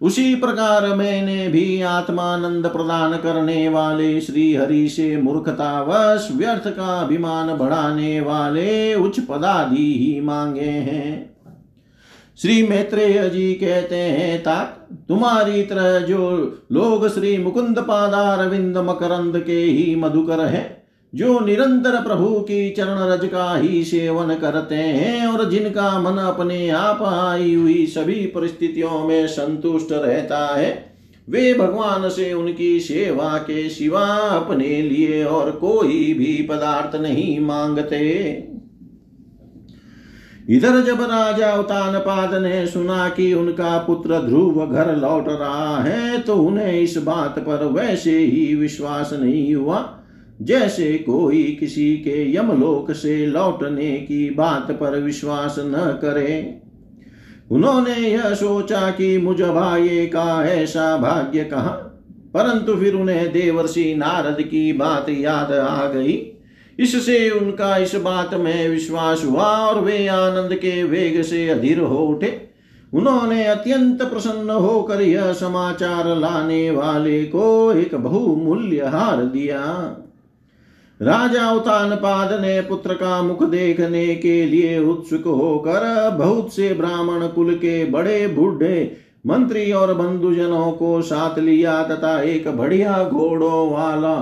उसी 0.02 0.34
प्रकार 0.34 0.94
मैंने 0.94 1.48
भी 1.48 1.82
आत्मानंद 1.82 2.66
प्रदान 2.66 3.12
करने 3.12 3.68
वाले 3.68 4.20
श्री 4.20 4.54
हरि 4.54 4.88
से 4.88 5.16
मूर्खतावश 5.16 6.28
व्यर्थ 6.32 6.68
का 6.68 7.00
अभिमान 7.00 7.56
बढ़ाने 7.56 8.20
वाले 8.20 8.94
उच्च 8.94 9.20
पदादि 9.20 10.14
ही 10.14 10.20
मांगे 10.20 10.60
हैं। 10.60 11.35
श्री 12.38 12.62
मैत्रेय 12.62 13.28
जी 13.30 13.52
कहते 13.54 13.96
हैं, 13.96 14.38
तात, 14.38 14.88
तुम्हारी 15.08 15.62
तरह 15.62 15.98
जो 15.98 16.18
लोग 16.72 17.08
श्री 17.08 17.36
मुकुंद 17.38 17.78
पादारविंद 17.78 18.76
मकरंद 18.78 19.38
के 19.38 19.52
ही 19.52 19.94
मधुकर 19.94 20.40
है, 20.40 20.64
जो 21.12 21.38
निरंतर 21.40 22.00
प्रभु 22.02 22.28
की 22.40 22.70
चरण 22.70 22.98
रज 23.02 23.24
का 23.28 23.56
ही 23.56 23.82
सेवन 23.84 24.34
करते 24.34 24.74
हैं 24.74 25.26
और 25.26 25.48
जिनका 25.50 25.98
मन 26.00 26.18
अपने 26.18 26.68
आप 26.70 27.02
आई 27.02 27.54
हुई 27.54 27.86
सभी 27.86 28.26
परिस्थितियों 28.26 29.02
में 29.04 29.26
संतुष्ट 29.26 29.92
रहता 29.92 30.44
है, 30.56 30.68
वे 31.28 31.54
भगवान 31.54 32.08
से 32.08 32.32
उनकी 32.32 32.78
सेवा 32.80 33.36
के 33.38 33.68
सिवा 33.68 34.06
अपने 34.30 34.82
लिए 34.82 35.24
और 35.24 35.50
कोई 35.50 36.12
भी 36.14 36.46
पदार्थ 36.50 37.00
नहीं 37.00 37.38
मांगते। 37.40 38.55
इधर 40.50 40.80
जब 40.80 41.00
राजा 41.00 41.52
उतानपाद 41.54 42.34
ने 42.42 42.66
सुना 42.66 43.08
कि 43.08 43.32
उनका 43.34 43.78
पुत्र 43.78 44.18
ध्रुव 44.18 44.66
घर 44.66 44.96
लौट 44.96 45.28
रहा 45.28 45.82
है 45.82 46.18
तो 46.18 46.36
उन्हें 46.36 46.72
इस 46.72 46.96
बात 46.96 47.38
पर 47.38 47.64
वैसे 47.64 48.18
ही 48.18 48.54
विश्वास 48.54 49.12
नहीं 49.12 49.54
हुआ, 49.54 50.02
जैसे 50.42 50.92
कोई 50.94 51.56
किसी 51.60 51.96
के 51.96 52.36
यमलोक 52.36 52.92
से 52.92 53.26
लौटने 53.26 53.90
की 53.92 54.30
बात 54.30 54.70
पर 54.70 55.00
विश्वास 55.00 55.56
न 55.58 55.98
करे। 56.02 56.60
उन्होंने 57.50 57.94
यह 57.94 58.34
सोचा 58.34 58.90
कि 58.90 59.18
मुझ 59.18 59.42
भाई 59.42 59.88
का 59.88 60.44
ऐसा 60.46 60.96
भाग्य 60.96 61.44
कहा? 61.44 61.82
परंतु 62.34 62.76
फिर 62.76 62.94
उन्हें 62.94 63.32
देवर्षि 63.32 63.94
नारद 63.94 64.42
की 64.42 64.72
बात 64.72 65.06
याद 65.08 65.52
आ 65.52 65.88
गई। 65.88 66.32
इससे 66.78 67.28
उनका 67.30 67.76
इस 67.76 67.94
बात 67.94 68.34
में 68.34 68.68
विश्वास 68.68 69.24
हुआ 69.24 69.44
और 69.44 69.80
वे 69.80 70.06
आनंद 70.06 70.54
के 70.54 70.82
वेग 70.82 71.22
से 71.22 71.48
अधीर 71.48 71.78
हो 71.80 71.98
उठे। 71.98 72.30
उन्होंने 72.92 73.44
अत्यंत 73.44 74.02
प्रसन्न 74.02 74.50
होकर 74.50 75.00
यह 75.00 75.32
समाचार 75.32 76.16
लाने 76.16 76.70
वाले 76.70 77.22
को 77.24 77.72
एक 77.72 77.94
बहुमूल्य 77.94 78.86
हार 78.86 79.22
दिया। 79.24 79.62
राजा 81.00 81.50
उतान 81.52 81.94
पाद 81.96 82.32
ने 82.40 82.60
पुत्र 82.60 82.94
का 82.94 83.22
मुख 83.22 83.42
देखने 83.42 84.06
के 84.14 84.44
लिए 84.46 84.78
उत्सुक 84.78 85.24
होकर 85.26 86.10
बहुत 86.18 86.54
से 86.54 86.72
ब्राह्मण 86.74 87.26
कुल 87.26 87.54
के 87.54 87.84
बड़े 87.84 88.26
बूढ़े 88.26 88.96
मंत्री 89.26 89.72
और 89.72 89.94
बंधुजनों 89.94 90.70
को 90.72 91.00
साथ 91.02 91.38
लिया 91.38 91.82
तथा 91.82 92.20
एक 92.22 92.48
बढ़िया 92.48 93.02
घोड़ों 93.04 93.70
वाला 93.70 94.14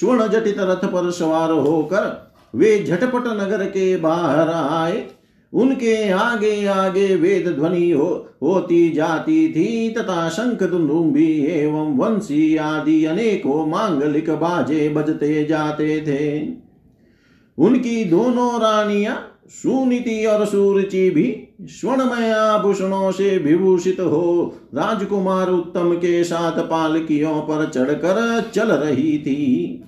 स्वर्ण 0.00 0.26
जटित 0.28 0.56
रथ 0.58 0.86
पर 0.86 1.10
सवार 1.10 1.50
होकर 1.50 2.32
वे 2.54 2.84
झटपट 2.84 3.26
नगर 3.26 3.64
के 3.64 3.96
बाहर 3.96 4.48
आए। 4.48 5.06
उनके 5.52 6.10
आगे 6.10 6.66
आगे 6.66 7.16
वेद 7.16 7.48
ध्वनि 7.48 7.90
हो, 7.90 8.28
होती 8.42 8.90
जाती 8.90 9.48
थी, 9.48 9.90
तथा 9.90 10.28
शंख 10.28 10.62
दुन्दुम्बी 10.62 11.46
एवं 11.46 11.96
वंशी 11.96 12.56
आदि 12.56 13.04
अनेकों 13.04 13.66
मांगलिक 13.66 14.30
बाजे 14.30 14.88
बजते 14.88 15.44
जाते 15.44 16.00
थे। 16.00 16.48
उनकी 17.58 18.04
दोनों 18.04 18.60
रानियाँ, 18.60 19.32
सुनीति 19.48 20.24
और 20.26 20.46
सुरुचि 20.46 21.10
भी 21.10 21.48
स्वर्णमय 21.62 22.30
आभूषणों 22.30 23.12
से 23.12 23.38
विभूषित 23.38 24.00
हो, 24.00 24.54
राजकुमार 24.74 25.50
उत्तम 25.50 25.92
के 25.92 26.24
साथ 26.24 26.58
पालकियों 26.58 27.40
पर 27.40 27.70
चढ़कर 27.70 28.50
चल 28.54 28.72
रही 28.72 29.18
थी। 29.18 29.82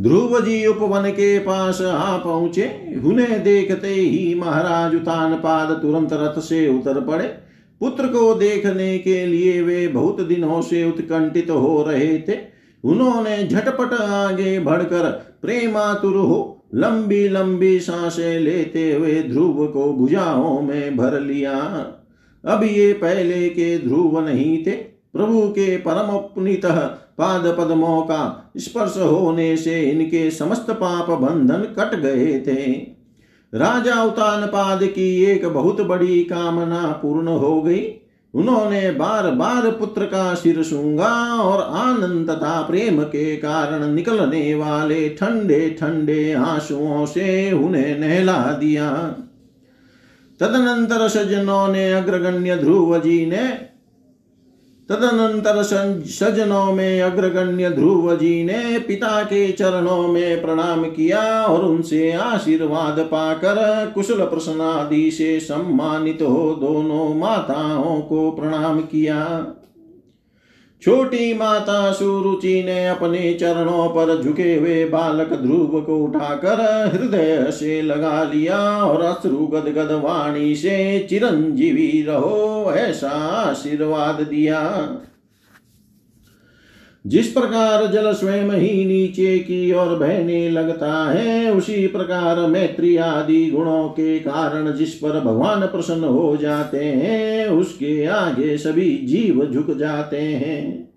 ध्रुव 0.00 0.40
जी 0.40 0.66
उपवन 0.66 1.10
के 1.10 1.38
पास 1.38 1.80
आ 1.82 2.16
पहुँचे। 2.16 2.66
उन्हें 3.04 3.42
देखते 3.42 3.88
ही 3.88 4.34
महाराज 4.34 4.94
उतान 4.94 5.34
पाद 5.34 5.70
तुरंत 5.82 6.12
रथ 6.12 6.40
से 6.40 6.66
उतर 6.68 7.00
पड़े। 7.00 7.26
पुत्र 7.80 8.06
को 8.06 8.34
देखने 8.34 8.98
के 8.98 9.26
लिए 9.26 9.62
वे 9.62 9.86
बहुत 9.88 10.20
दिनों 10.20 10.60
से 10.62 10.84
उत्कंठित 10.84 11.50
हो 11.50 11.82
रहे 11.82 12.18
थे। 12.18 12.38
उन्होंने 12.84 13.36
झटपट 13.48 13.92
आगे 13.94 14.58
बढ़कर 14.58 15.10
प्रेमातुर 15.42 16.16
हो 16.16 16.66
लंबी 16.74 17.28
लंबी 17.28 17.78
साँसें 17.80 18.40
लेते 18.40 18.92
हुए 18.92 19.22
ध्रुव 19.22 19.66
को 19.66 19.92
भुजाओं 19.92 20.60
में 20.62 20.96
भर 20.96 21.20
लिया। 21.20 21.54
अब 22.44 22.62
ये 22.64 22.92
पहले 22.92 23.48
के 23.48 23.78
ध्रुव 23.78 24.20
नहीं 24.20 24.64
थे। 24.64 24.93
प्रभु 25.14 25.40
के 25.48 25.76
परम 25.76 26.16
पुनित 26.34 26.66
पाद 27.18 27.44
पद्मों 27.58 28.00
का 28.02 28.52
स्पर्श 28.56 28.96
होने 28.96 29.56
से 29.56 29.80
इनके 29.82 30.30
समस्त 30.30 30.70
पाप 30.70 31.10
बंधन 31.10 31.66
कट 31.78 31.94
गए 32.00 32.38
थे। 32.40 32.72
राजा 33.52 34.02
उतान 34.02 34.46
पाद 34.46 34.82
की 34.84 35.24
एक 35.24 35.46
बहुत 35.46 35.80
बड़ी 35.80 36.22
कामना 36.24 36.86
पूर्ण 37.02 37.28
हो 37.28 37.60
गई। 37.62 37.82
उन्होंने 38.34 38.90
बार 38.90 39.30
बार 39.30 39.70
पुत्र 39.70 40.04
का 40.04 40.34
सिर 40.34 40.62
सूँगा 40.62 41.10
और 41.34 41.60
आनंद 41.78 42.30
तथा 42.30 42.60
प्रेम 42.62 43.02
के 43.02 43.36
कारण 43.36 43.86
निकलने 43.86 44.54
वाले 44.54 45.08
ठंडे 45.10 45.76
ठंडे 45.80 46.32
आंसुओं 46.32 47.04
से 47.06 47.52
उन्हें 47.52 47.98
नहला 47.98 48.38
दिया। 48.52 48.90
तदनंतर 50.40 51.08
सज्जनों 51.08 51.68
ने 51.68 51.92
अग्रगण्य 51.92 52.56
ध्रुव 52.56 52.98
जी 52.98 53.24
ने 53.26 53.46
तदनंतर 54.90 55.62
सजनों 55.62 56.72
में 56.72 57.02
अग्रगण्य 57.02 57.70
ध्रुव 57.70 58.16
जी 58.16 58.44
ने 58.44 58.78
पिता 58.78 59.22
के 59.22 59.52
चरणों 59.52 60.08
में 60.08 60.42
प्रणाम 60.42 60.84
किया 60.84 61.22
और 61.42 61.64
उनसे 61.64 62.12
आशीर्वाद 62.12 62.98
पाकर 63.00 63.92
कुशल 63.94 64.24
प्रसन्नादि 64.24 65.10
से 65.10 65.38
सम्मानित 65.40 66.22
हो 66.22 66.54
दोनों 66.60 67.14
माताओं 67.14 68.00
को 68.00 68.30
प्रणाम 68.30 68.80
किया। 68.80 69.24
छोटी 70.84 71.32
माता 71.34 71.92
सुरुचि 71.92 72.62
ने 72.62 72.86
अपने 72.86 73.32
चरणों 73.34 73.88
पर 73.88 74.22
झुके 74.22 74.54
हुए 74.54 74.84
बालक 74.84 75.32
ध्रुव 75.32 75.80
को 75.80 75.96
उठाकर 75.98 76.60
हृदय 76.94 77.50
से 77.50 77.80
लगा 77.82 78.22
लिया 78.24 78.58
और 78.84 79.02
अश्रु 79.02 79.46
गदगद 79.46 79.92
वाणी 80.04 80.54
से 80.54 80.98
चिरंजीवी 81.10 82.02
रहो, 82.02 82.72
ऐसा 82.72 83.10
आशीर्वाद 83.40 84.20
दिया। 84.20 84.60
जिस 87.06 87.32
प्रकार 87.32 87.86
जल 87.86 88.12
स्वयं 88.12 88.50
ही 88.50 88.84
नीचे 88.84 89.38
की 89.38 89.72
ओर 89.72 89.86
बहने 89.86 90.50
लगता 90.50 91.10
है, 91.10 91.52
उसी 91.52 91.86
प्रकार 91.86 92.40
मैत्री 92.40 92.96
आदि 92.96 93.50
गुणों 93.50 93.88
के 93.88 94.18
कारण 94.18 94.72
जिस 94.72 94.94
पर 94.94 95.20
भगवान 95.20 95.66
प्रसन्न 95.66 96.04
हो 96.04 96.36
जाते 96.36 96.84
हैं, 96.84 97.46
उसके 97.48 98.06
आगे 98.06 98.58
सभी 98.58 98.96
जीव 98.96 99.50
झुक 99.52 99.70
जाते 99.70 100.20
हैं। 100.20 100.92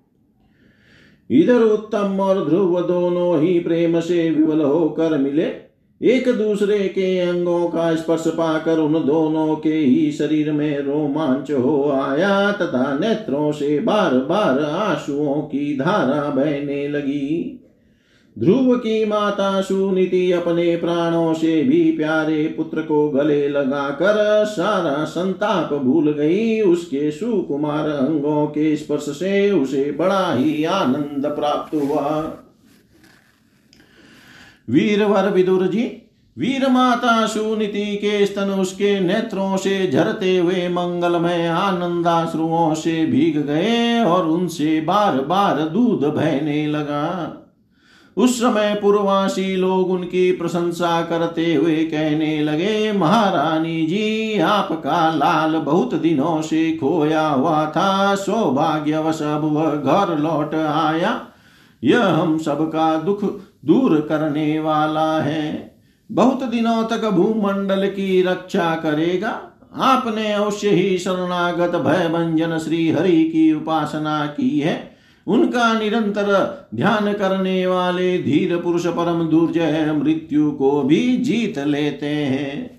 इधर 1.29 1.61
उत्तम 1.61 2.19
और 2.19 2.49
ध्रुव 2.49 2.81
दोनों 2.81 3.41
ही 3.41 3.59
प्रेम 3.59 3.99
से 3.99 4.29
विवल 4.29 4.61
होकर 4.61 5.17
मिले। 5.17 5.66
एक 6.01 6.27
दूसरे 6.29 6.79
के 6.79 7.19
अंगों 7.19 7.67
का 7.67 7.95
स्पर्श 7.95 8.23
पाकर 8.27 8.79
उन 8.79 8.93
दोनों 8.93 9.55
के 9.55 9.73
ही 9.73 10.11
शरीर 10.11 10.51
में 10.51 10.79
रोमांच 10.79 11.51
हो 11.51 11.91
आया 11.91 12.51
तथा 12.51 12.99
नेत्रों 12.99 13.51
से 13.51 13.79
बार 13.79 14.13
बार 14.13 14.59
आंसुओं 14.59 15.41
की 15.41 15.77
धारा 15.77 16.29
बहने 16.29 16.87
लगी। 16.87 17.63
ध्रुव 18.39 18.77
की 18.77 19.05
माता 19.05 19.61
सुनीति 19.61 20.31
अपने 20.31 20.75
प्राणों 20.75 21.33
से 21.33 21.63
भी 21.63 21.91
प्यारे 21.91 22.53
पुत्र 22.57 22.81
को 22.81 23.09
गले 23.09 23.49
लगाकर 23.49 24.45
सारा 24.45 25.03
संताप 25.03 25.73
भूल 25.73 26.11
गई। 26.11 26.61
उसके 26.61 27.11
सुकुमार 27.11 27.89
अंगों 27.89 28.47
के 28.47 28.75
स्पर्श 28.75 29.05
से 29.09 29.51
उसे 29.51 29.91
बड़ा 29.91 30.33
ही 30.33 30.63
आनंद 30.63 31.25
प्राप्त 31.25 31.75
हुआ। 31.75 32.37
वीरवर 34.69 35.29
विदुर 35.29 35.67
जी 35.67 35.83
वीर 36.37 36.67
माता 36.69 37.25
सुनीति 37.27 37.95
के 37.95 38.25
स्तन 38.25 38.49
उसके 38.49 38.99
नेत्रों 38.99 39.57
से 39.57 39.91
झरते 39.91 40.37
हुए 40.37 40.67
मंगलमय 40.69 41.47
आनंदाश्रुओं 41.47 42.73
से 42.73 43.05
भीग 43.05 43.37
गए 43.45 44.03
और 44.03 44.27
उनसे 44.27 44.81
बार 44.81 45.21
बार 45.21 45.59
दूध 45.59 46.03
बहने 46.03 46.67
लगा। 46.67 47.33
उस 48.17 48.39
समय 48.39 48.73
पूर्ववासी 48.81 49.55
लोग 49.55 49.91
उनकी 49.91 50.31
प्रशंसा 50.31 51.01
करते 51.01 51.53
हुए 51.53 51.75
कहने 51.75 52.43
लगे, 52.43 52.91
महारानी 52.91 53.85
जी, 53.85 54.39
आपका 54.39 55.09
लाल 55.15 55.57
बहुत 55.57 55.95
दिनों 55.95 56.41
से 56.41 56.71
खोया 56.71 57.27
हुआ 57.27 57.65
था, 57.65 58.15
सौभाग्यवश 58.15 59.21
अब 59.21 59.43
वह 59.43 59.71
घर 59.71 60.17
लौट 60.17 60.55
आया। 60.55 61.21
यह 61.83 62.05
हम 62.05 62.37
सबका 62.37 62.95
दुख 62.97 63.23
दूर 63.65 64.05
करने 64.09 64.59
वाला 64.59 65.21
है। 65.21 65.75
बहुत 66.11 66.43
दिनों 66.43 66.83
तक 66.83 67.09
भूमंडल 67.09 67.87
की 67.87 68.21
रक्षा 68.21 68.75
करेगा। 68.75 69.41
आपने 69.75 70.33
अवश्य 70.33 70.69
ही 70.69 70.97
शरणागत 70.97 71.75
भय 71.75 72.07
भंजन 72.07 72.57
श्री 72.57 72.91
हरि 72.91 73.23
की 73.23 73.53
उपासना 73.53 74.25
की 74.25 74.59
है। 74.59 74.97
उनका 75.27 75.79
निरंतर 75.79 76.67
ध्यान 76.75 77.13
करने 77.13 77.67
वाले 77.67 78.17
धीर 78.17 78.57
पुरुष 78.57 78.87
परम 78.87 79.23
दुर्जय 79.23 79.91
मृत्यु 80.03 80.51
को 80.51 80.81
भी 80.81 81.17
जीत 81.17 81.59
लेते 81.59 82.05
हैं। 82.05 82.76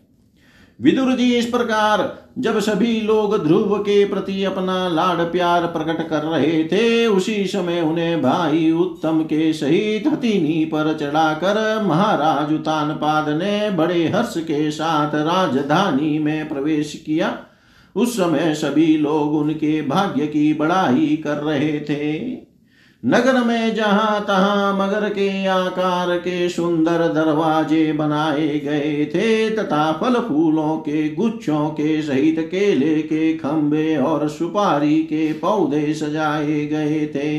विदुर 0.80 1.12
जी 1.12 1.34
इस 1.34 1.46
प्रकार, 1.46 2.18
जब 2.38 2.58
सभी 2.58 3.00
लोग 3.00 3.46
ध्रुव 3.46 3.78
के 3.78 4.04
प्रति 4.04 4.44
अपना 4.44 4.88
लाड 4.88 5.20
प्यार 5.32 5.66
प्रकट 5.66 6.08
कर 6.08 6.22
रहे 6.22 6.64
थे, 6.64 7.06
उसी 7.06 7.46
समय 7.46 7.80
उन्हें 7.80 8.22
भाई 8.22 8.70
उत्तम 8.70 9.22
के 9.22 9.52
सहित 9.52 10.06
हथिनी 10.06 10.64
पर 10.64 10.96
चढ़ाकर 10.98 11.82
महाराज 11.82 12.52
उतानपाद 12.52 13.28
ने 13.28 13.70
बड़े 13.70 14.08
हर्ष 14.08 14.34
के 14.38 14.70
साथ 14.70 15.14
राजधानी 15.14 16.18
में 16.18 16.48
प्रवेश 16.48 17.02
किया। 17.06 17.36
उस 17.96 18.16
समय 18.16 18.54
सभी 18.54 18.96
लोग 18.98 19.34
उनके 19.34 19.82
भाग्य 19.82 20.26
की 20.26 20.54
बड़ाई 20.54 21.20
कर 21.24 21.36
रहे 21.36 21.80
थे। 21.80 22.12
नगर 23.05 23.44
में 23.44 23.74
जहाँ 23.74 24.20
तहां 24.20 24.74
मगर 24.74 25.09
के 25.09 25.46
आकार 25.46 26.16
के 26.16 26.49
सुंदर 26.49 27.12
दरवाजे 27.12 27.92
बनाए 27.92 28.59
गए 28.59 29.07
थे, 29.07 29.51
तथा 29.51 29.92
फल 29.92 30.14
फूलों 30.14 30.76
के, 30.76 31.14
गुच्छों 31.14 31.68
के 31.68 32.03
सहित 32.03 32.36
केले 32.38 33.03
के 33.03 33.34
खंबे 33.34 33.96
और 33.96 34.28
सुपारी 34.28 34.99
के 34.99 35.32
पौधे 35.32 35.94
सजाए 35.94 36.66
गए 36.66 37.07
थे। 37.07 37.38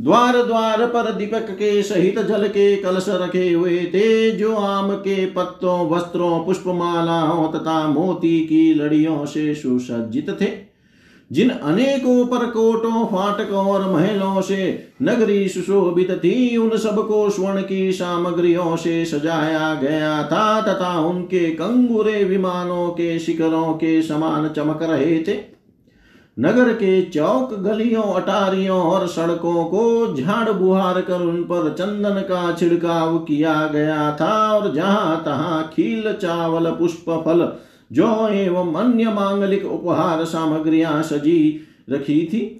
द्वार 0.00 0.42
द्वार 0.42 0.86
पर 0.86 1.12
दीपक 1.12 1.50
के 1.50 1.82
सहित 1.82 2.18
जल 2.18 2.48
के 2.48 2.76
कलश 2.76 3.06
रखे 3.08 3.52
हुए 3.52 3.78
थे, 3.78 4.30
जो 4.30 4.56
आम 4.56 4.92
के 4.92 5.26
पत्तों, 5.26 5.90
वस्त्रों, 5.90 6.44
पुष्पमालाओं 6.44 7.52
तथा 7.52 7.88
मोती 7.88 8.40
की 8.40 8.74
लड़ियों 8.74 9.26
से 9.26 9.54
सुसज्जित 9.54 10.30
थे। 10.40 10.69
जिन 11.32 11.50
अनेकों 11.50 12.26
परकोटों 12.26 13.04
फाटकों 13.06 13.66
और 13.66 13.90
महलों 13.90 14.40
से 14.40 14.88
नगरी 15.02 15.48
सुशोभित 15.48 16.10
थी, 16.10 16.56
उन 16.56 16.76
सबको 16.76 17.30
स्वर्ण 17.30 17.62
की 17.62 17.92
सामग्रियों 17.92 18.76
से 18.76 19.04
सजाया 19.04 19.74
गया 19.74 20.22
था, 20.22 20.60
तथा 20.60 20.98
उनके 21.00 21.50
कंगुरे 21.50 22.24
विमानों 22.24 22.88
के 22.88 23.18
शिखरों 23.18 23.72
के 23.72 24.02
समान 24.02 24.48
चमक 24.48 24.82
रहे 24.82 25.18
थे। 25.18 25.38
नगर 26.38 26.72
के 26.72 27.02
चौक 27.02 27.54
गलियों, 27.54 28.02
अटारियों 28.02 28.82
और 28.82 29.06
सड़कों 29.08 29.64
को 29.64 30.14
झाड़ 30.16 30.50
बुहार 30.50 31.00
कर 31.00 31.20
उन 31.20 31.42
पर 31.42 31.74
चंदन 31.78 32.20
का 32.20 32.52
छिड़काव 32.52 33.18
किया 33.18 33.66
गया 33.66 34.16
था, 34.20 34.52
और 34.52 34.74
जहाँ 34.74 35.22
तहां 35.24 35.62
खील, 35.62 36.12
चावल, 36.12 36.70
पुष्प, 36.70 37.10
फल 37.24 37.52
जो 37.90 38.28
एवं 38.28 38.74
अन्य 38.74 39.04
मांगलिक 39.04 39.64
उपहार 39.64 40.24
सामग्रियाँ 40.24 41.02
सजी 41.02 41.60
रखी 41.90 42.20
थी, 42.26 42.56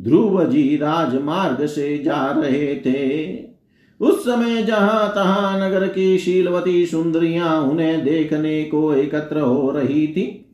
ध्रुव 0.00 0.44
जी 0.44 0.76
राजमार्ग 0.76 1.66
से 1.66 1.98
जा 1.98 2.30
रहे 2.30 2.74
थे। 2.76 3.50
उस 4.00 4.24
समय 4.24 4.62
जहाँ 4.62 5.08
तहां 5.08 5.60
नगर 5.62 5.86
की 5.86 6.18
शीलवती 6.18 6.86
सुंदरियाँ 6.86 7.60
उन्हें 7.62 8.04
देखने 8.04 8.62
को 8.64 8.92
एकत्र 8.94 9.40
हो 9.40 9.70
रही 9.70 10.06
थी, 10.06 10.46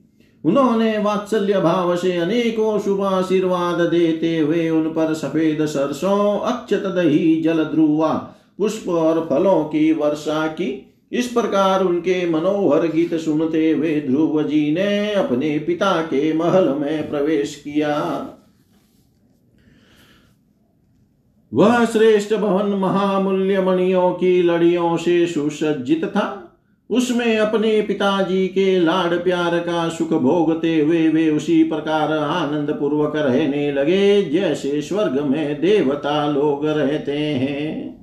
उन्होंने 0.45 0.99
वात्सल्य 0.99 1.61
भाव 1.61 1.97
से 1.97 2.17
अनेकों 2.17 2.79
शुभ 2.79 3.03
आशीर्वाद 3.03 3.81
देते 3.81 4.39
हुए 4.39 4.69
उन 4.71 4.89
पर 4.89 5.15
सफ़ेद 5.15 5.65
सरसों, 5.67 6.39
अक्षत 6.39 6.87
दही 6.87 7.41
जल 7.43 7.65
ध्रुवा 7.65 8.13
पुष्प 8.59 8.89
और 8.89 9.27
फलों 9.31 9.65
की 9.65 9.93
वर्षा 9.93 10.47
की। 10.47 10.86
इस 11.13 11.27
प्रकार 11.27 11.83
उनके 11.85 12.31
मनोहर 12.31 12.87
गीत 12.87 13.15
सुनते 13.15 13.71
हुए 13.71 14.01
ध्रुव 14.01 14.43
जी 14.43 14.73
ने 14.75 15.13
अपने 15.13 15.59
पिता 15.59 16.01
के 16.03 16.33
महल 16.33 16.69
में 16.69 17.11
प्रवेश 17.11 17.55
किया। 17.55 17.95
वह 21.53 21.85
श्रेष्ठ 21.85 22.35
भवन 22.35 22.67
महामूल्य 22.67 23.61
मणियों 23.61 24.13
की 24.13 24.43
लड़ियों 24.43 24.97
से 24.97 25.27
सुसज्जित 25.27 26.05
था। 26.05 26.43
उसमें 26.91 27.39
अपने 27.39 27.81
पिताजी 27.83 28.47
के 28.49 28.79
लाड 28.81 29.15
प्यार 29.25 29.59
का 29.59 29.89
सुख 29.89 30.13
भोगते 30.13 30.81
हुए 30.81 31.09
वे 31.09 31.29
उसी 31.31 31.63
प्रकार 31.65 32.13
आनंद 32.13 32.71
पूर्वक 32.71 33.17
रहने 33.17 33.73
लगे, 33.73 34.23
जैसे 34.23 34.83
स्वर्ग 34.83 35.21
में 35.21 35.61
देवता 35.61 36.27
लोग 36.27 36.67
रहते 36.67 37.19
हैं। 37.19 37.96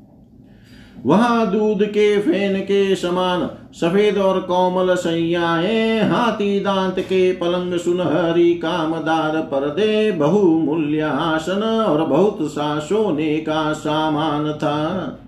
वहाँ 1.06 1.52
दूध 1.52 1.84
के, 1.84 2.18
फेन 2.20 2.60
के 2.60 2.96
समान 2.96 3.50
सफ़ेद 3.74 4.18
और 4.18 4.40
कोमल 4.40 4.96
सैयाए, 4.96 6.00
हाथी 6.10 6.60
दांत 6.60 7.00
के 7.00 7.32
पलंग 7.32 7.78
सुनहरी 7.78 8.54
कामदार 8.54 9.42
पर्दे 9.42 10.12
बहुमूल्य 10.12 11.02
आसन 11.02 11.64
और 11.64 12.06
बहुत 12.06 12.38
सा 12.42 12.80
सोने 12.80 13.38
का 13.38 13.74
सामान 13.74 14.52
था। 14.54 15.20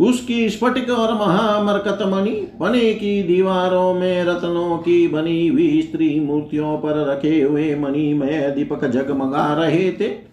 उसकी 0.00 0.48
स्फटिक 0.50 0.90
और 0.90 1.12
महामरकत 1.14 1.98
मणि 2.02 2.30
पने 2.60 2.92
की 2.94 3.22
दीवारों 3.22 3.94
में 3.94 4.24
रत्नों 4.24 4.76
की 4.78 5.08
बनी 5.08 5.46
हुई 5.48 5.82
स्त्री 5.82 6.20
मूर्तियों 6.20 6.76
पर 6.76 7.06
रखे 7.06 7.40
हुए 7.42 7.74
मणिमय 7.74 8.52
दीपक 8.56 8.84
जगमगा 8.84 9.52
रहे 9.54 9.90
थे। 9.92 10.27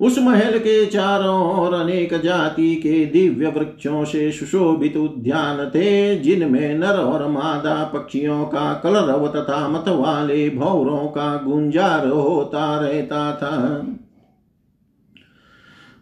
उस 0.00 0.18
महल 0.18 0.58
के 0.58 0.86
चारों 0.86 1.60
ओर 1.60 1.74
अनेक 1.74 2.14
जाति 2.14 2.74
के 2.74 3.04
दिव्य 3.06 3.46
वृक्षों 3.46 4.04
से 4.04 4.32
सुशोभित 4.32 4.96
उद्यान 4.96 5.70
थे, 5.70 6.16
जिनमें 6.16 6.74
नर 6.74 6.96
और 6.96 7.28
मादा 7.28 7.84
पक्षियों 7.84 8.44
का 8.44 8.74
कलरव 8.74 9.28
तथा 9.28 9.68
मत 9.68 9.88
वाले 9.88 10.50
भौरों 10.50 11.06
का 11.08 11.36
गुंजार 11.36 12.08
होता 12.08 12.80
रहता 12.80 13.32
था। 13.32 13.86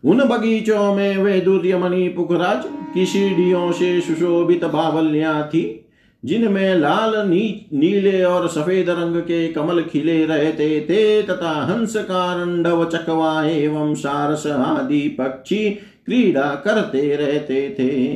उन 0.05 0.24
बगीचों 0.24 0.95
में 0.95 1.16
वे 1.16 1.40
दुर्यमणि 1.40 2.09
पुखराज 2.09 2.64
की 2.95 3.07
सीढ़ियों 3.07 3.72
से 3.72 4.01
सुशोभित 4.01 4.64
बावलियाँ 4.64 5.49
थी। 5.49 5.84
जिनमें 6.24 6.74
लाल 6.76 7.12
नी, 7.28 7.68
नीले 7.72 8.22
और 8.22 8.48
सफ़ेद 8.48 8.90
रंग 8.90 9.16
के 9.16 9.48
कमल 9.48 9.82
खिले 9.82 10.24
रहते 10.26 10.80
थे 10.80 11.22
तथा 11.22 11.50
हंस 11.64 11.96
कारंडव 11.96 12.84
चकवा 12.84 13.44
एवं 13.44 13.94
सारस 13.94 14.46
आदि 14.46 15.08
पक्षी 15.20 15.70
क्रीड़ा 16.06 16.54
करते 16.64 17.16
रहते 17.16 17.76
थे। 17.78 18.14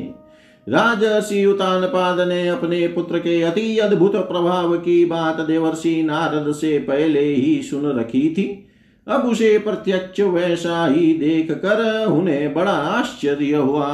राजसी 0.67 1.45
उतानपाद 1.47 2.21
ने 2.29 2.49
अपने 2.49 2.87
पुत्र 2.89 3.19
के 3.19 3.43
अति 3.43 3.79
अद्भुत 3.79 4.17
प्रभाव 4.17 4.77
की 4.77 5.05
बात 5.05 5.41
देवर्षि 5.41 6.03
नारद 6.03 6.53
से 6.53 6.79
पहले 6.79 7.25
ही 7.25 7.63
सुन 7.63 7.87
रखी 7.99 8.29
थी। 8.31 8.47
अब 9.07 9.21
उसे 9.21 9.59
प्रत्यक्ष 9.59 10.21
वैसा 10.21 10.87
ही 10.87 11.13
देख 11.15 11.51
कर 11.51 12.07
उन्हें 12.07 12.55
बड़ा 12.55 12.73
आश्चर्य 12.73 13.55
हुआ। 13.55 13.89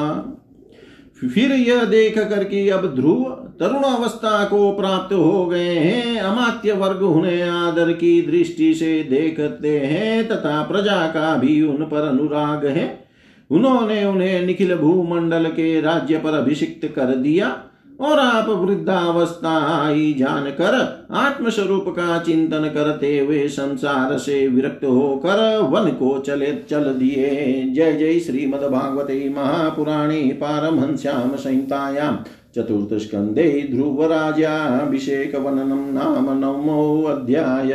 फिर 1.23 1.53
यह 1.53 1.85
देख 1.85 2.19
कर 2.19 2.45
अब 2.71 2.95
ध्रुव 2.95 3.25
तरुण 3.61 3.83
अवस्था 3.83 4.45
को 4.45 4.73
प्राप्त 4.73 5.15
हो 5.15 5.47
गए 5.47 5.75
हैं। 5.75 6.21
अमात्य 6.21 6.73
वर्ग 6.73 7.03
उन्हें 7.03 7.43
आदर 7.43 7.93
की 7.93 8.23
दृष्टि 8.23 8.75
से 8.75 9.03
देखते 9.03 9.79
हैं 9.81 10.29
तथा 10.29 10.63
प्रजा 10.63 11.07
का 11.07 11.35
भी 11.37 11.63
उन 11.63 11.85
पर 11.85 12.01
अनुराग 12.01 12.67
है। 12.67 13.09
उन्होंने 13.51 14.05
उन्हें 14.05 14.47
निखिल 14.47 14.75
भूमंडल 14.77 15.45
के 15.45 15.81
राज्य 15.81 16.19
पर 16.19 16.35
अभिषिक्त 16.35 16.87
कर 16.97 17.15
दिया। 17.15 17.63
और 18.01 18.19
आप 18.19 18.49
वृद्धावस्था 18.49 19.57
आई 19.75 20.13
जानकर, 20.19 20.75
आत्मस्वरूप 21.11 21.85
का 21.89 22.19
चिंतन 22.19 22.71
करते 22.75 23.19
हुए 23.19 23.47
संसार 23.49 24.17
से 24.19 24.47
विरक्त 24.49 24.85
होकर 24.85 25.59
वन 25.63 25.91
को 25.91 26.19
चले, 26.19 26.53
चल 26.71 26.85
दिए। 26.95 27.63
जय 27.75 27.93
जय 27.93 28.19
श्रीमद 28.21 28.65
भागवते 28.73 29.29
महापुराणे 29.29 30.23
पारमहंस्याम 30.41 31.37
संहितायां 31.37 32.17
चतुर्थ 32.55 32.95
स्कंदे 33.03 33.69
ध्रुवराजाभिषेक 33.73 35.35
वननम 35.37 35.85
नाम 35.93 36.27
नमोऽध्याय 36.39 37.75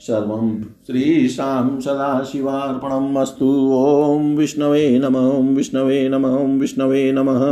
सर्वं 0.00 0.62
श्रीशां 0.86 1.80
सदाशिवार्पणम् 1.80 3.16
अस्तु। 3.16 3.50
ॐ 3.74 4.34
विष्णवे 4.36 4.98
नमः 4.98 5.54
विष्णवे 5.56 6.08
नमः 6.08 6.36
विष्णवे 6.60 7.12
नमः। 7.12 7.42